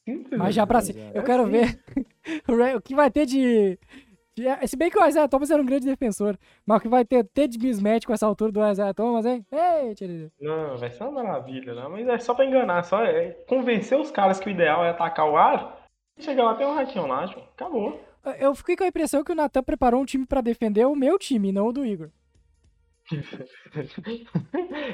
Simplesmente. 0.06 0.38
Mas 0.39 0.54
já 0.56 0.65
pra 0.67 0.82
cima. 0.82 1.00
Eu 1.13 1.23
quero 1.23 1.47
ver 1.47 1.80
o 2.47 2.56
Ra- 2.56 2.78
o 2.78 2.82
que 2.82 2.93
vai 2.95 3.10
ter 3.10 3.26
de 3.26 3.80
É, 3.82 4.07
Se 4.65 4.78
bem 4.78 4.89
que 4.89 5.00
o 5.00 5.06
Isaiah 5.06 5.28
Thomas 5.28 5.52
era 5.52 5.62
um 5.62 5.65
grande 5.65 5.86
defensor. 5.86 6.38
Mas 6.65 6.82
que 6.82 6.88
vai 6.88 7.04
ter, 7.06 7.23
ter 7.26 7.47
de 7.47 7.58
mismatch 7.58 8.06
com 8.06 8.13
essa 8.13 8.26
altura 8.26 8.52
do 8.52 8.67
Isaiah 8.67 8.93
Thomas, 8.93 9.26
hein? 9.26 9.45
Ei, 9.52 9.95
tio. 9.95 10.32
Não, 10.39 10.78
vai 10.78 10.89
ser 10.91 11.04
uma 11.04 11.23
maravilha, 11.23 11.73
não. 11.73 11.89
Mas 11.89 12.08
é 12.08 12.17
só 12.19 12.34
pra 12.34 12.45
enganar, 12.45 12.84
só 12.84 13.04
é 13.04 13.32
convencer 13.47 14.00
os 14.00 14.12
caras 14.12 14.39
que 14.39 14.47
o 14.47 14.52
ideal 14.52 14.84
é 14.84 14.89
atacar 14.89 15.30
o 15.30 15.38
ar. 15.38 15.86
E 16.17 16.23
chegar 16.23 16.43
lá 16.43 16.56
tem 16.56 16.65
um 16.65 16.73
ratinho 16.73 17.08
lá, 17.08 17.28
tipo, 17.28 17.41
acabou. 17.41 18.00
Eu 18.39 18.54
fiquei 18.56 18.76
com 18.76 18.84
a 18.84 18.88
impressão 18.88 19.23
que 19.23 19.32
o 19.32 19.36
Natan 19.36 19.63
preparou 19.63 20.02
um 20.02 20.06
time 20.06 20.26
pra 20.26 20.41
defender 20.41 20.86
o 20.86 20.95
meu 20.95 21.17
time, 21.17 21.52
não 21.52 21.67
o 21.67 21.71
do 21.73 21.86
Igor. 21.86 22.10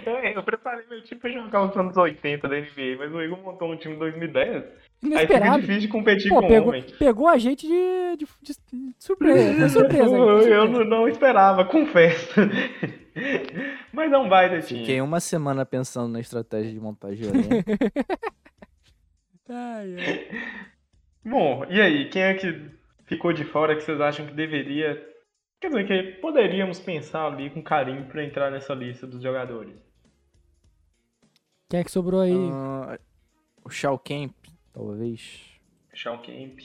É, 0.06 0.38
eu 0.38 0.43
preparei 0.43 0.86
meu 0.89 1.02
time 1.04 1.19
pra 1.19 1.30
jogar 1.32 1.63
os 1.65 1.76
anos 1.78 1.97
80 1.97 2.47
da 2.47 2.56
NBA, 2.56 2.97
mas 2.99 3.13
o 3.13 3.21
Igor 3.21 3.41
montou 3.41 3.71
um 3.71 3.78
time 3.78 3.95
em 3.95 3.99
2010. 3.99 4.49
Aí 4.56 4.62
fica 4.62 5.08
Inesperado. 5.08 5.60
difícil 5.62 5.82
de 5.82 5.88
competir 5.88 6.30
Pô, 6.30 6.39
com 6.39 6.45
o 6.45 6.49
pegou, 6.49 6.69
homem. 6.69 6.86
pegou 6.99 7.28
a 7.28 7.38
gente 7.38 7.67
de, 7.67 8.17
de, 8.17 8.26
de- 8.41 8.54
de 8.93 9.04
surpresa. 9.04 9.69
Surpresa. 9.69 10.04
Eu, 10.04 10.10
foi 10.10 10.54
eu 10.54 10.62
surpresa. 10.62 10.67
não, 10.67 10.86
não 10.86 11.08
esperava, 11.08 11.65
confesso. 11.65 12.34
Mas 13.91 14.10
não 14.10 14.30
vai 14.30 14.49
time. 14.62 14.80
Fiquei 14.82 15.02
uma 15.02 15.19
semana 15.19 15.65
pensando 15.65 16.12
na 16.13 16.19
estratégia 16.19 16.71
de 16.71 16.80
montagem 16.80 17.28
de. 17.32 17.32
Ai, 19.49 19.95
ai. 19.99 20.28
Bom, 21.26 21.65
e 21.69 21.80
aí, 21.82 22.10
quem 22.10 22.21
é 22.21 22.34
que 22.34 22.71
ficou 23.06 23.34
de 23.34 23.43
fora 23.43 23.76
que 23.76 23.82
vocês 23.84 23.99
acham 23.99 24.26
que 24.26 24.34
deveria. 24.34 25.06
Quer 25.63 25.69
dizer, 25.69 25.88
que 25.88 26.19
poderíamos 26.19 26.78
pensar 26.82 27.26
ali 27.26 27.49
com 27.49 27.63
carinho 27.63 28.06
pra 28.08 28.21
entrar 28.21 28.52
nessa 28.52 28.73
lista 28.73 29.08
dos 29.08 29.23
jogadores? 29.23 29.73
Quem 31.69 31.80
é 31.80 31.84
que 31.86 31.89
sobrou 31.89 32.19
aí? 32.19 32.34
Ah, 32.52 32.99
o 33.63 33.69
Shao 33.69 33.97
Camp, 33.97 34.34
talvez. 34.73 35.39
Sean 35.95 36.17
Kemp. 36.17 36.60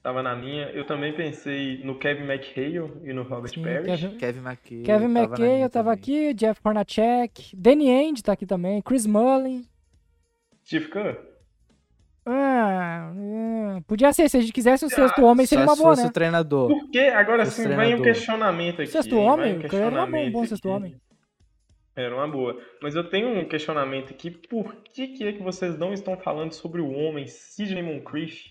Tava 0.00 0.22
na 0.22 0.36
minha. 0.36 0.66
Eu 0.66 0.86
também 0.86 1.12
pensei 1.12 1.82
no 1.82 1.98
Kevin 1.98 2.22
McHale 2.22 2.92
e 3.02 3.12
no 3.12 3.24
Robert 3.24 3.50
Sim, 3.52 3.64
Parrish. 3.64 4.00
Kevin, 4.00 4.16
Kevin 4.16 4.40
McKay. 4.40 4.82
Kevin 4.84 5.12
tava 5.12 5.26
McKay, 5.26 5.48
minha 5.48 5.64
eu 5.64 5.70
tava 5.70 5.96
também. 5.96 6.28
aqui. 6.28 6.34
Jeff 6.34 6.60
Hornacek. 6.64 7.56
Danny 7.56 7.90
Ainge 7.90 8.22
tá 8.22 8.30
aqui 8.34 8.46
também. 8.46 8.80
Chris 8.80 9.06
Mullin. 9.06 9.66
Steve 10.64 10.88
Kerr? 10.88 11.18
Ah, 12.58 13.12
hum, 13.14 13.82
podia 13.86 14.12
ser. 14.12 14.28
Se 14.28 14.36
a 14.36 14.40
gente 14.40 14.52
quisesse 14.52 14.84
um 14.84 14.88
sexto 14.88 15.22
homem, 15.22 15.44
seria 15.46 15.64
uma 15.64 15.74
se 15.74 15.82
boa, 15.82 15.90
fosse 15.92 16.02
né? 16.04 16.08
o 16.08 16.12
treinador. 16.12 16.68
Por 16.68 16.90
que? 16.90 16.98
Agora 17.00 17.44
sim, 17.44 17.68
vem 17.68 17.94
um 17.94 18.02
questionamento 18.02 18.82
aqui. 18.82 18.90
Sexto 18.90 19.14
vai 19.16 19.24
um 19.24 19.26
homem? 19.26 19.58
O 19.58 19.68
cara 19.68 19.76
era 19.76 19.86
um 19.86 19.90
bom- 19.90 20.12
questionamento 20.12 20.48
sexto 20.48 20.68
aqui. 20.68 20.76
homem. 20.76 20.96
Era 21.94 22.14
uma 22.14 22.28
boa. 22.28 22.60
Mas 22.82 22.94
eu 22.94 23.08
tenho 23.08 23.28
um 23.38 23.48
questionamento 23.48 24.12
aqui. 24.12 24.30
Por 24.30 24.74
que, 24.82 25.08
que 25.08 25.24
é 25.24 25.32
que 25.32 25.42
vocês 25.42 25.78
não 25.78 25.92
estão 25.92 26.16
falando 26.18 26.52
sobre 26.52 26.80
o 26.80 26.90
homem 26.90 27.26
Sidney 27.26 27.82
Moncrief? 27.82 28.50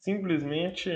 Simplesmente. 0.00 0.90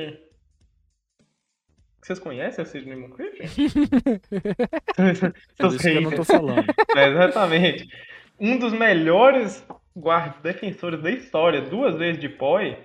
Vocês 2.02 2.18
conhecem 2.18 2.62
o 2.64 2.66
Sidney 2.66 2.96
Moncrief? 2.96 3.38
Por 5.58 5.66
isso 5.68 5.78
que 5.78 5.88
eu 5.88 6.00
não 6.02 6.10
tô 6.12 6.24
falando. 6.24 6.64
É, 6.96 7.08
exatamente. 7.08 7.88
Um 8.38 8.58
dos 8.58 8.72
melhores 8.72 9.66
guardas 9.96 10.40
defensores 10.42 11.02
da 11.02 11.11
história, 11.11 11.62
duas 11.62 11.96
vezes 11.96 12.20
de 12.20 12.28
POI, 12.28 12.76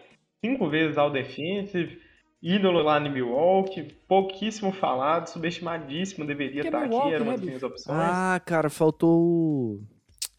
cinco 0.44 0.70
vezes 0.70 0.98
ao 0.98 1.12
defensive, 1.12 2.00
ídolo 2.42 2.82
lá 2.82 3.00
no 3.00 3.12
Milwaukee, 3.12 3.84
pouquíssimo 4.08 4.72
falado, 4.72 5.28
subestimadíssimo, 5.28 6.26
deveria 6.26 6.62
Que 6.62 6.68
é 6.68 6.70
estar 6.70 6.80
aqui, 6.80 6.90
Milwaukee, 6.90 7.14
era 7.14 7.24
uma 7.24 7.32
né, 7.32 7.38
das 7.38 7.46
minhas 7.46 7.64
opções. 7.64 7.98
Ah, 8.00 8.42
cara, 8.46 8.70
faltou 8.70 9.22
o... 9.22 9.82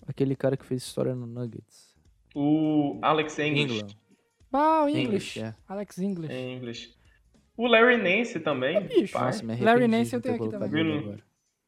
aquele 0.07 0.35
cara 0.35 0.57
que 0.57 0.65
fez 0.65 0.83
história 0.83 1.15
no 1.15 1.27
Nuggets. 1.27 1.93
O 2.35 2.99
Alex 3.03 3.39
English. 3.39 3.75
England. 3.75 3.97
Ah, 4.53 4.85
o 4.85 4.89
English, 4.89 5.39
English. 5.39 5.41
é. 5.41 5.55
Alex 5.69 5.99
English. 5.99 6.33
Em 6.35 6.57
English. 6.57 6.95
O 7.57 7.67
Larry 7.67 7.97
Nance 7.99 8.41
também. 8.41 8.89
Pai. 9.13 9.27
Nossa, 9.27 9.45
me 9.45 9.57
Larry 9.57 9.87
Nance 9.87 10.15
eu 10.15 10.21
tenho 10.21 10.37
aqui 10.37 10.49
também. 10.49 10.71
Bill- 10.71 11.19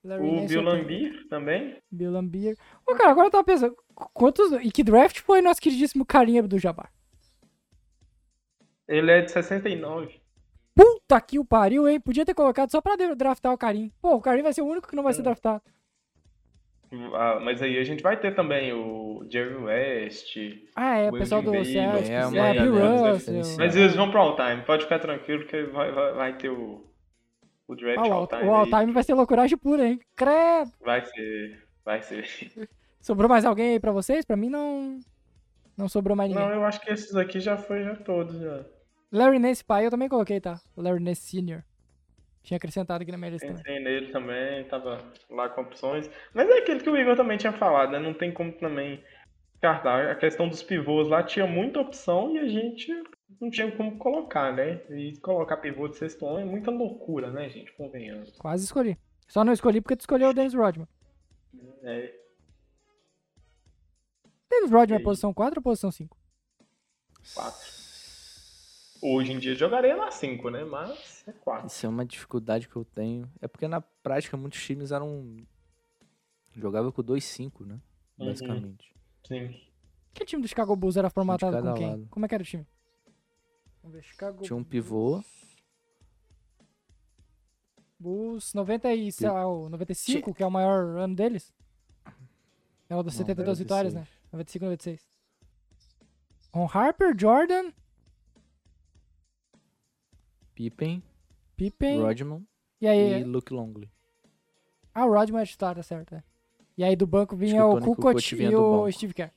O 0.05 0.09
Nance 0.09 0.49
Bill. 0.49 0.63
Lambier 0.63 1.29
também. 1.29 1.77
Bill 1.91 2.11
Lambier. 2.11 2.57
Ô, 2.87 2.95
cara, 2.95 3.11
agora 3.11 3.27
eu 3.27 3.31
tava 3.31 3.45
pensando. 3.45 3.77
Qu- 3.95 4.09
Quantos. 4.13 4.53
E 4.63 4.71
que 4.71 4.83
draft 4.85 5.21
foi 5.21 5.41
nosso 5.43 5.61
queridíssimo 5.61 6.05
carinha 6.05 6.43
do 6.43 6.59
Jabbar? 6.59 6.91
Ele 8.87 9.11
é 9.11 9.21
de 9.23 9.31
69. 9.31 10.21
Puta 10.75 11.21
que 11.21 11.39
o 11.39 11.45
pariu, 11.45 11.89
hein? 11.89 12.01
Podia 12.01 12.25
ter 12.27 12.35
colocado 12.35 12.71
só 12.71 12.81
pra 12.81 12.97
draftar 13.17 13.53
o 13.53 13.59
Karim. 13.59 13.91
Pô, 14.03 14.15
o 14.17 14.21
Karim 14.21 14.43
vai 14.43 14.53
ser 14.53 14.63
o 14.63 14.67
único 14.67 14.89
que 14.89 14.97
não 14.97 15.03
vai 15.05 15.13
ser 15.15 15.21
É. 15.21 15.25
draftado. 15.25 15.63
Ah, 17.15 17.41
mas 17.41 17.61
aí 17.63 17.79
a 17.79 17.85
gente 17.85 18.03
vai 18.03 18.17
ter 18.21 18.35
também 18.35 18.73
o 18.73 19.25
Jerry 19.29 19.55
West. 19.57 20.37
Ah, 20.77 20.97
é, 20.99 21.09
o 21.09 21.13
pessoal 21.13 21.43
do 21.43 21.51
Celtics. 21.65 22.09
É, 22.11 22.15
é, 22.15 22.23
Russell. 22.25 23.43
Mas 23.59 23.75
eles 23.75 23.95
vão 23.97 24.11
pro 24.11 24.21
all-time, 24.21 24.63
pode 24.65 24.85
ficar 24.85 24.99
tranquilo 25.01 25.45
que 25.47 25.63
vai, 25.65 25.91
vai, 25.91 26.13
vai 26.13 26.37
ter 26.37 26.51
o, 26.51 26.85
o 27.67 27.75
draft 27.75 27.99
Ah, 27.99 28.03
o 28.03 28.13
all- 28.13 28.21
all-time. 28.21 28.43
o 28.43 28.55
aí. 28.55 28.61
all-time 28.61 28.93
vai 28.93 29.03
ser 29.03 29.15
loucuragem 29.15 29.57
pura, 29.59 29.87
hein? 29.89 29.99
Credo. 30.15 30.71
Vai 30.85 31.05
ser, 31.05 31.67
vai 31.85 32.03
ser. 32.03 32.25
Sobrou 33.05 33.29
mais 33.29 33.45
alguém 33.45 33.73
aí 33.73 33.81
pra 33.81 33.93
vocês? 33.93 34.25
Pra 34.25 34.35
mim 34.35 34.49
não. 34.49 34.99
Não 35.77 35.91
sobrou 35.91 36.17
mais 36.17 36.31
ninguém. 36.31 36.43
Não, 36.43 36.55
eu 36.55 36.65
acho 36.65 36.81
que 36.81 36.91
esses 36.91 37.15
aqui 37.15 37.39
já 37.39 37.55
foi 37.55 37.85
já 37.85 37.95
todos 37.97 38.41
já. 38.41 38.65
Larry 39.13 39.39
Nance 39.39 39.63
pai 39.63 39.85
eu 39.85 39.91
também 39.91 40.09
coloquei, 40.09 40.41
tá? 40.41 40.59
Larry 40.75 41.03
Nance 41.03 41.21
Sr. 41.21 41.63
Tinha 42.43 42.57
acrescentado 42.57 43.03
aqui 43.03 43.13
na 43.13 43.19
minha 43.19 43.33
lista 43.33 43.47
também. 43.47 43.63
Pensei 43.63 43.85
nele 43.85 44.11
também, 44.11 44.65
tava 44.65 45.05
lá 45.29 45.51
com 45.51 45.61
opções. 45.61 46.11
Mas 46.33 46.49
é 46.49 46.61
aquele 46.61 46.81
que 46.81 46.89
o 46.89 46.97
Igor 46.97 47.15
também 47.15 47.37
tinha 47.37 47.53
falado, 47.53 47.93
né? 47.93 47.99
Não 47.99 48.15
tem 48.15 48.33
como 48.33 48.53
também 48.53 49.05
descartar. 49.53 50.11
A 50.11 50.15
questão 50.15 50.49
dos 50.49 50.63
pivôs 50.63 51.07
lá 51.07 51.23
tinha 51.23 51.47
muita 51.47 51.81
opção 51.81 52.35
e 52.35 52.39
a 52.39 52.49
gente 52.49 52.91
não 53.39 53.51
tinha 53.51 53.71
como 53.71 53.99
colocar, 53.99 54.51
né? 54.51 54.81
E 54.89 55.15
colocar 55.19 55.59
pivô 55.59 55.89
de 55.89 55.99
sexto 55.99 56.25
homem 56.25 56.49
é 56.49 56.51
muita 56.51 56.71
loucura, 56.71 57.31
né, 57.31 57.51
gente? 57.51 57.71
Convenhamos. 57.75 58.31
Quase 58.39 58.65
escolhi. 58.65 58.97
Só 59.29 59.45
não 59.45 59.53
escolhi 59.53 59.83
porque 59.83 59.97
tu 59.97 60.01
escolheu 60.01 60.31
o 60.31 60.35
Dennis 60.35 60.55
Rodman. 60.55 60.89
É, 61.83 62.24
Dennis 64.55 64.71
Rodman 64.71 64.99
é 64.99 65.03
posição 65.03 65.35
4 65.35 65.59
ou 65.59 65.63
posição 65.63 65.91
5? 65.91 66.17
quatro. 67.35 67.67
Hoje 69.03 69.33
em 69.33 69.39
dia 69.39 69.55
jogaria 69.55 69.97
na 69.97 70.11
5, 70.11 70.49
né? 70.51 70.65
Mas 70.65 71.25
é 71.27 71.33
4. 71.33 71.67
Isso 71.67 71.85
é 71.85 71.89
uma 71.89 72.05
dificuldade 72.07 72.69
que 72.69 72.77
eu 72.77 72.85
tenho. 72.85 73.31
É 73.41 73.49
porque 73.49 73.67
na 73.69 73.81
prática 73.81 74.37
muitos 74.37 74.63
times 74.63 74.93
eram. 74.93 75.37
Jogava 76.53 76.93
com 76.93 77.03
2-5, 77.03 77.67
né? 77.67 77.81
Uhum. 78.19 78.27
Basicamente. 78.27 78.95
Sim. 79.27 79.61
Que 80.13 80.25
time 80.25 80.41
do 80.41 80.49
Chicago 80.49 80.77
Bulls 80.77 80.97
era 80.97 81.11
formatado 81.11 81.61
com 81.61 81.75
quem? 81.75 81.91
lado. 81.91 82.07
Como 82.09 82.25
é 82.25 82.29
que 82.29 82.35
era 82.35 82.43
o 82.43 82.47
time? 82.47 82.67
Vamos 83.83 83.97
ver, 83.97 84.03
Chicago 84.05 84.43
Tinha 84.43 84.57
um 84.57 84.63
pivô. 84.63 85.23
Bulls 87.99 88.55
90 88.55 88.95
e, 88.95 89.11
sei 89.11 89.29
lá, 89.29 89.47
o 89.47 89.69
95, 89.69 90.33
que 90.33 90.43
é 90.43 90.47
o 90.47 90.51
maior 90.51 90.97
ano 90.99 91.17
deles. 91.17 91.53
É 92.89 92.95
o 92.95 93.03
das 93.03 93.15
Não, 93.15 93.19
72 93.19 93.59
vitórias, 93.59 93.95
né? 93.95 94.07
96. 94.35 94.61
95 94.61 94.65
96. 94.65 95.07
Ron 96.53 96.69
Harper, 96.73 97.15
Jordan, 97.19 97.73
Pippen, 100.55 101.03
Pippen. 101.57 102.01
Rodman 102.01 102.47
E 102.81 102.87
aí, 102.87 103.21
e 103.21 103.25
Luke 103.25 103.53
Longley. 103.53 103.91
ah, 104.95 105.07
o 105.07 105.13
Rodman 105.13 105.43
é 105.43 105.47
titular, 105.47 105.75
tá 105.75 105.83
certo. 105.83 106.15
É. 106.15 106.23
E 106.77 106.85
aí 106.85 106.95
do 106.97 107.07
banco 107.07 107.37
vinha 107.37 107.65
o 107.67 107.77
o 107.77 107.81
Kukoc 107.81 108.21
e 108.33 108.55
o. 108.57 108.91
Steve 108.93 109.15
Kerr. 109.15 109.31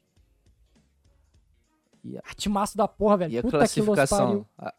E 2.04 2.18
a- 2.18 2.22
Ah, 2.26 2.34
da 2.76 2.88
porra, 2.88 3.18
velho. 3.18 3.34
E 3.34 3.38
a 3.38 3.42
Puta 3.42 3.58
pariu. 3.58 3.86
classificação? 3.86 4.48
A, 4.58 4.74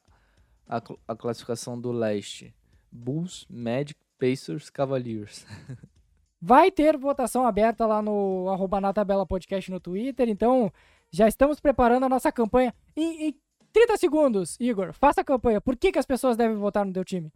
a 0.68 0.82
a 1.08 1.16
classificação 1.16 1.80
do 1.80 1.90
leste. 1.92 2.54
Bulls, 2.90 3.46
Magic, 3.50 3.98
Pacers, 4.18 4.70
Cavaliers. 4.70 5.44
Vai 6.40 6.70
ter 6.70 6.96
votação 6.96 7.46
aberta 7.46 7.84
lá 7.84 8.00
no 8.00 8.48
arroba 8.48 8.80
na 8.80 8.92
tabela 8.92 9.26
podcast 9.26 9.70
no 9.70 9.80
Twitter, 9.80 10.28
então 10.28 10.72
já 11.10 11.26
estamos 11.26 11.58
preparando 11.58 12.04
a 12.04 12.08
nossa 12.08 12.30
campanha. 12.30 12.72
Em, 12.96 13.28
em 13.28 13.34
30 13.72 13.96
segundos, 13.96 14.56
Igor, 14.60 14.92
faça 14.92 15.20
a 15.20 15.24
campanha. 15.24 15.60
Por 15.60 15.76
que, 15.76 15.90
que 15.90 15.98
as 15.98 16.06
pessoas 16.06 16.36
devem 16.36 16.56
votar 16.56 16.84
no 16.86 16.92
teu 16.92 17.04
time? 17.04 17.32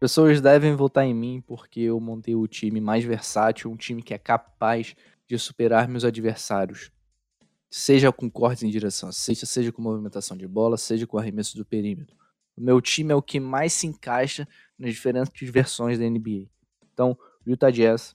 Pessoas 0.00 0.40
devem 0.40 0.74
votar 0.74 1.04
em 1.06 1.14
mim 1.14 1.40
porque 1.46 1.80
eu 1.82 2.00
montei 2.00 2.34
o 2.34 2.48
time 2.48 2.80
mais 2.80 3.04
versátil, 3.04 3.70
um 3.70 3.76
time 3.76 4.02
que 4.02 4.12
é 4.12 4.18
capaz 4.18 4.96
de 5.28 5.38
superar 5.38 5.86
meus 5.86 6.04
adversários. 6.04 6.90
Seja 7.70 8.12
com 8.12 8.28
cortes 8.28 8.64
em 8.64 8.68
direção, 8.68 9.12
seja, 9.12 9.46
seja 9.46 9.70
com 9.70 9.80
movimentação 9.80 10.36
de 10.36 10.46
bola, 10.48 10.76
seja 10.76 11.06
com 11.06 11.16
arremesso 11.16 11.56
do 11.56 11.64
perímetro. 11.64 12.16
O 12.56 12.60
meu 12.60 12.80
time 12.80 13.12
é 13.12 13.14
o 13.14 13.22
que 13.22 13.38
mais 13.38 13.72
se 13.72 13.86
encaixa 13.86 14.46
nas 14.76 14.90
diferentes 14.90 15.48
versões 15.48 15.98
da 15.98 16.04
NBA. 16.04 16.48
Então, 16.92 17.16
Utah 17.46 17.70
Jazz, 17.70 18.14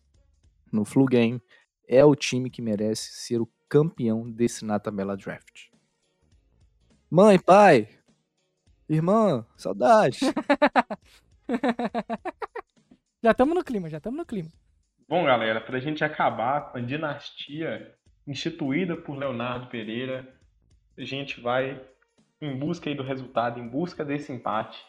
no 0.72 0.86
Flu 0.86 1.06
Game, 1.06 1.42
é 1.88 2.04
o 2.04 2.16
time 2.16 2.50
que 2.50 2.62
merece 2.62 3.12
ser 3.14 3.42
o 3.42 3.50
campeão 3.70 4.30
desse 4.30 4.66
na 4.66 4.80
tabela 4.80 5.16
draft. 5.16 5.70
Mãe, 7.10 7.40
pai, 7.40 7.88
irmã, 8.90 9.46
saudade. 9.56 10.20
Já 13.24 13.32
estamos 13.32 13.56
no 13.56 13.64
clima, 13.64 13.90
já 13.90 13.98
estamos 13.98 14.18
no 14.18 14.26
clima. 14.26 14.50
Bom, 15.10 15.26
galera, 15.26 15.60
pra 15.60 15.80
gente 15.80 16.04
acabar 16.04 16.72
com 16.72 16.78
a 16.78 16.82
dinastia 16.82 17.96
instituída 18.28 18.96
por 18.96 19.18
Leonardo 19.18 19.68
Pereira, 19.68 20.36
a 20.98 21.04
gente 21.04 21.42
vai 21.42 21.82
em 22.40 22.58
busca 22.58 22.90
aí 22.90 22.96
do 22.96 23.04
resultado, 23.04 23.60
em 23.60 23.68
busca 23.68 24.06
desse 24.06 24.32
empate. 24.32 24.80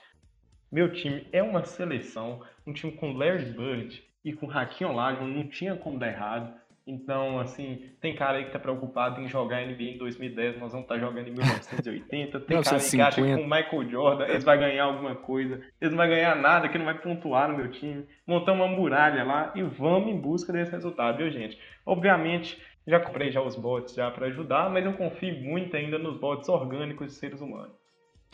Meu 0.71 0.93
time 0.93 1.27
é 1.33 1.43
uma 1.43 1.65
seleção, 1.65 2.45
um 2.67 2.73
time 2.73 2.93
com 2.93 3.13
Larry 3.13 3.47
Bird 3.47 4.08
e 4.29 4.33
com 4.35 4.51
Hakim 4.51 4.85
Olajuwon, 4.85 5.27
não 5.27 5.49
tinha 5.49 5.75
como 5.75 5.99
dar 5.99 6.09
errado. 6.09 6.53
Então, 6.87 7.39
assim, 7.39 7.83
tem 8.01 8.15
cara 8.15 8.39
aí 8.39 8.45
que 8.47 8.51
tá 8.51 8.59
preocupado 8.59 9.21
em 9.21 9.29
jogar 9.29 9.67
NBA 9.67 9.83
em 9.83 9.99
2010, 9.99 10.59
nós 10.59 10.73
vamos 10.73 10.85
estar 10.85 10.95
tá 10.95 11.01
jogando 11.01 11.29
em 11.29 11.33
1980. 11.33 12.41
Tem 12.41 12.63
cara 12.63 12.77
aí 12.77 12.91
que 12.91 13.01
acha 13.01 13.23
que 13.23 13.35
com 13.35 13.43
o 13.43 13.51
Michael 13.51 13.91
Jordan 13.91 14.27
eles 14.27 14.45
vão 14.45 14.59
ganhar 14.59 14.85
alguma 14.85 15.15
coisa. 15.15 15.61
Eles 15.81 15.91
não 15.95 15.99
vão 15.99 16.09
ganhar 16.09 16.35
nada, 16.37 16.69
que 16.69 16.79
não 16.79 16.87
vai 16.87 16.99
pontuar 16.99 17.51
no 17.51 17.59
meu 17.59 17.71
time. 17.71 18.07
Montamos 18.27 18.65
uma 18.65 18.75
muralha 18.75 19.25
lá 19.25 19.53
e 19.55 19.63
vamos 19.63 20.11
em 20.11 20.19
busca 20.19 20.53
desse 20.53 20.73
resultado, 20.73 21.19
viu, 21.19 21.31
gente? 21.31 21.59
Obviamente, 21.85 22.59
já 22.87 23.01
comprei 23.01 23.31
já 23.31 23.43
os 23.43 23.55
bots 23.55 23.95
já 23.95 24.11
para 24.11 24.27
ajudar, 24.27 24.71
mas 24.71 24.85
eu 24.85 24.95
confio 24.95 25.39
muito 25.43 25.77
ainda 25.77 25.99
nos 25.99 26.19
bots 26.19 26.49
orgânicos 26.49 27.09
de 27.09 27.13
seres 27.13 27.41
humanos. 27.41 27.77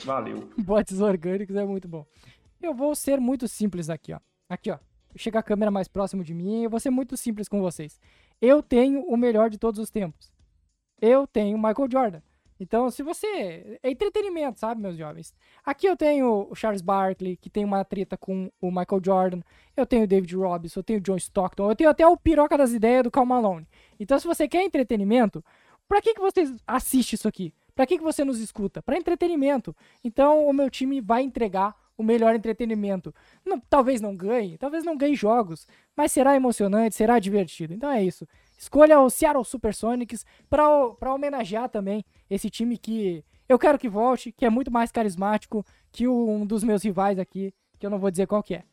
Valeu. 0.04 0.48
bots 0.58 1.00
orgânicos 1.00 1.56
é 1.56 1.64
muito 1.64 1.88
bom. 1.88 2.04
Eu 2.62 2.72
vou 2.72 2.94
ser 2.94 3.20
muito 3.20 3.48
simples 3.48 3.90
aqui, 3.90 4.12
ó. 4.12 4.20
Aqui, 4.48 4.70
ó. 4.70 4.78
Chega 5.16 5.38
a 5.38 5.42
câmera 5.42 5.70
mais 5.70 5.88
próximo 5.88 6.24
de 6.24 6.34
mim, 6.34 6.64
eu 6.64 6.70
vou 6.70 6.80
ser 6.80 6.90
muito 6.90 7.16
simples 7.16 7.48
com 7.48 7.60
vocês. 7.60 8.00
Eu 8.40 8.62
tenho 8.62 9.02
o 9.02 9.16
melhor 9.16 9.50
de 9.50 9.58
todos 9.58 9.80
os 9.80 9.90
tempos. 9.90 10.32
Eu 11.00 11.26
tenho 11.26 11.56
Michael 11.56 11.88
Jordan. 11.90 12.20
Então, 12.58 12.90
se 12.90 13.02
você. 13.02 13.78
É 13.82 13.90
entretenimento, 13.90 14.60
sabe, 14.60 14.80
meus 14.80 14.96
jovens? 14.96 15.34
Aqui 15.64 15.86
eu 15.86 15.96
tenho 15.96 16.48
o 16.50 16.54
Charles 16.54 16.82
Barkley, 16.82 17.36
que 17.36 17.50
tem 17.50 17.64
uma 17.64 17.84
treta 17.84 18.16
com 18.16 18.50
o 18.60 18.68
Michael 18.70 19.02
Jordan. 19.04 19.40
Eu 19.76 19.84
tenho 19.84 20.04
o 20.04 20.06
David 20.06 20.36
Robinson, 20.36 20.80
eu 20.80 20.84
tenho 20.84 20.98
o 20.98 21.02
John 21.02 21.16
Stockton. 21.16 21.70
Eu 21.70 21.76
tenho 21.76 21.90
até 21.90 22.06
o 22.06 22.16
Piroca 22.16 22.56
das 22.56 22.72
Ideias 22.72 23.02
do 23.02 23.10
Cal 23.10 23.26
Malone. 23.26 23.66
Então, 23.98 24.18
se 24.18 24.26
você 24.26 24.46
quer 24.46 24.62
entretenimento, 24.62 25.44
pra 25.88 26.00
que, 26.00 26.14
que 26.14 26.20
você 26.20 26.54
assiste 26.66 27.14
isso 27.14 27.26
aqui? 27.26 27.52
Pra 27.74 27.86
que, 27.86 27.98
que 27.98 28.04
você 28.04 28.24
nos 28.24 28.38
escuta? 28.38 28.80
Pra 28.80 28.96
entretenimento. 28.96 29.74
Então, 30.02 30.46
o 30.46 30.52
meu 30.52 30.70
time 30.70 31.00
vai 31.00 31.22
entregar 31.22 31.74
o 31.96 32.02
melhor 32.02 32.34
entretenimento. 32.34 33.14
Não, 33.44 33.60
talvez 33.60 34.00
não 34.00 34.16
ganhe, 34.16 34.58
talvez 34.58 34.84
não 34.84 34.96
ganhe 34.96 35.14
jogos, 35.14 35.66
mas 35.96 36.12
será 36.12 36.34
emocionante, 36.34 36.94
será 36.94 37.18
divertido. 37.18 37.72
Então 37.72 37.90
é 37.90 38.02
isso. 38.02 38.26
Escolha 38.58 39.00
o 39.00 39.10
Seattle 39.10 39.44
Supersonics 39.44 40.24
para 40.48 41.14
homenagear 41.14 41.68
também 41.68 42.04
esse 42.28 42.50
time 42.50 42.76
que 42.78 43.24
eu 43.48 43.58
quero 43.58 43.78
que 43.78 43.88
volte, 43.88 44.32
que 44.32 44.44
é 44.44 44.50
muito 44.50 44.70
mais 44.70 44.90
carismático 44.90 45.64
que 45.92 46.08
um 46.08 46.46
dos 46.46 46.64
meus 46.64 46.82
rivais 46.82 47.18
aqui, 47.18 47.54
que 47.78 47.86
eu 47.86 47.90
não 47.90 47.98
vou 47.98 48.10
dizer 48.10 48.26
qual 48.26 48.42
que 48.42 48.54
é. 48.54 48.64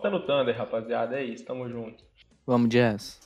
Tá 0.00 0.08
no 0.08 0.20
Thunder, 0.20 0.56
rapaziada, 0.56 1.20
é 1.20 1.24
isso, 1.24 1.44
tamo 1.44 1.68
junto. 1.68 2.02
Vamos, 2.46 2.70
Jazz. 2.70 3.20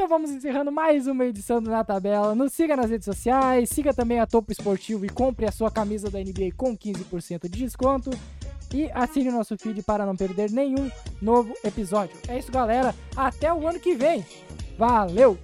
Então 0.00 0.08
vamos 0.08 0.30
encerrando 0.30 0.72
mais 0.72 1.06
uma 1.06 1.26
edição 1.26 1.60
do 1.60 1.68
Na 1.68 1.84
Tabela. 1.84 2.34
Nos 2.34 2.54
siga 2.54 2.74
nas 2.74 2.88
redes 2.88 3.04
sociais, 3.04 3.68
siga 3.68 3.92
também 3.92 4.18
a 4.18 4.26
Topo 4.26 4.50
Esportivo 4.50 5.04
e 5.04 5.10
compre 5.10 5.44
a 5.44 5.52
sua 5.52 5.70
camisa 5.70 6.08
da 6.08 6.18
NBA 6.18 6.52
com 6.56 6.74
15% 6.74 7.42
de 7.42 7.58
desconto. 7.58 8.08
E 8.72 8.90
assine 8.94 9.28
o 9.28 9.32
nosso 9.32 9.58
feed 9.58 9.82
para 9.82 10.06
não 10.06 10.16
perder 10.16 10.50
nenhum 10.50 10.90
novo 11.20 11.52
episódio. 11.62 12.16
É 12.28 12.38
isso, 12.38 12.50
galera. 12.50 12.94
Até 13.14 13.52
o 13.52 13.68
ano 13.68 13.78
que 13.78 13.94
vem. 13.94 14.24
Valeu! 14.78 15.36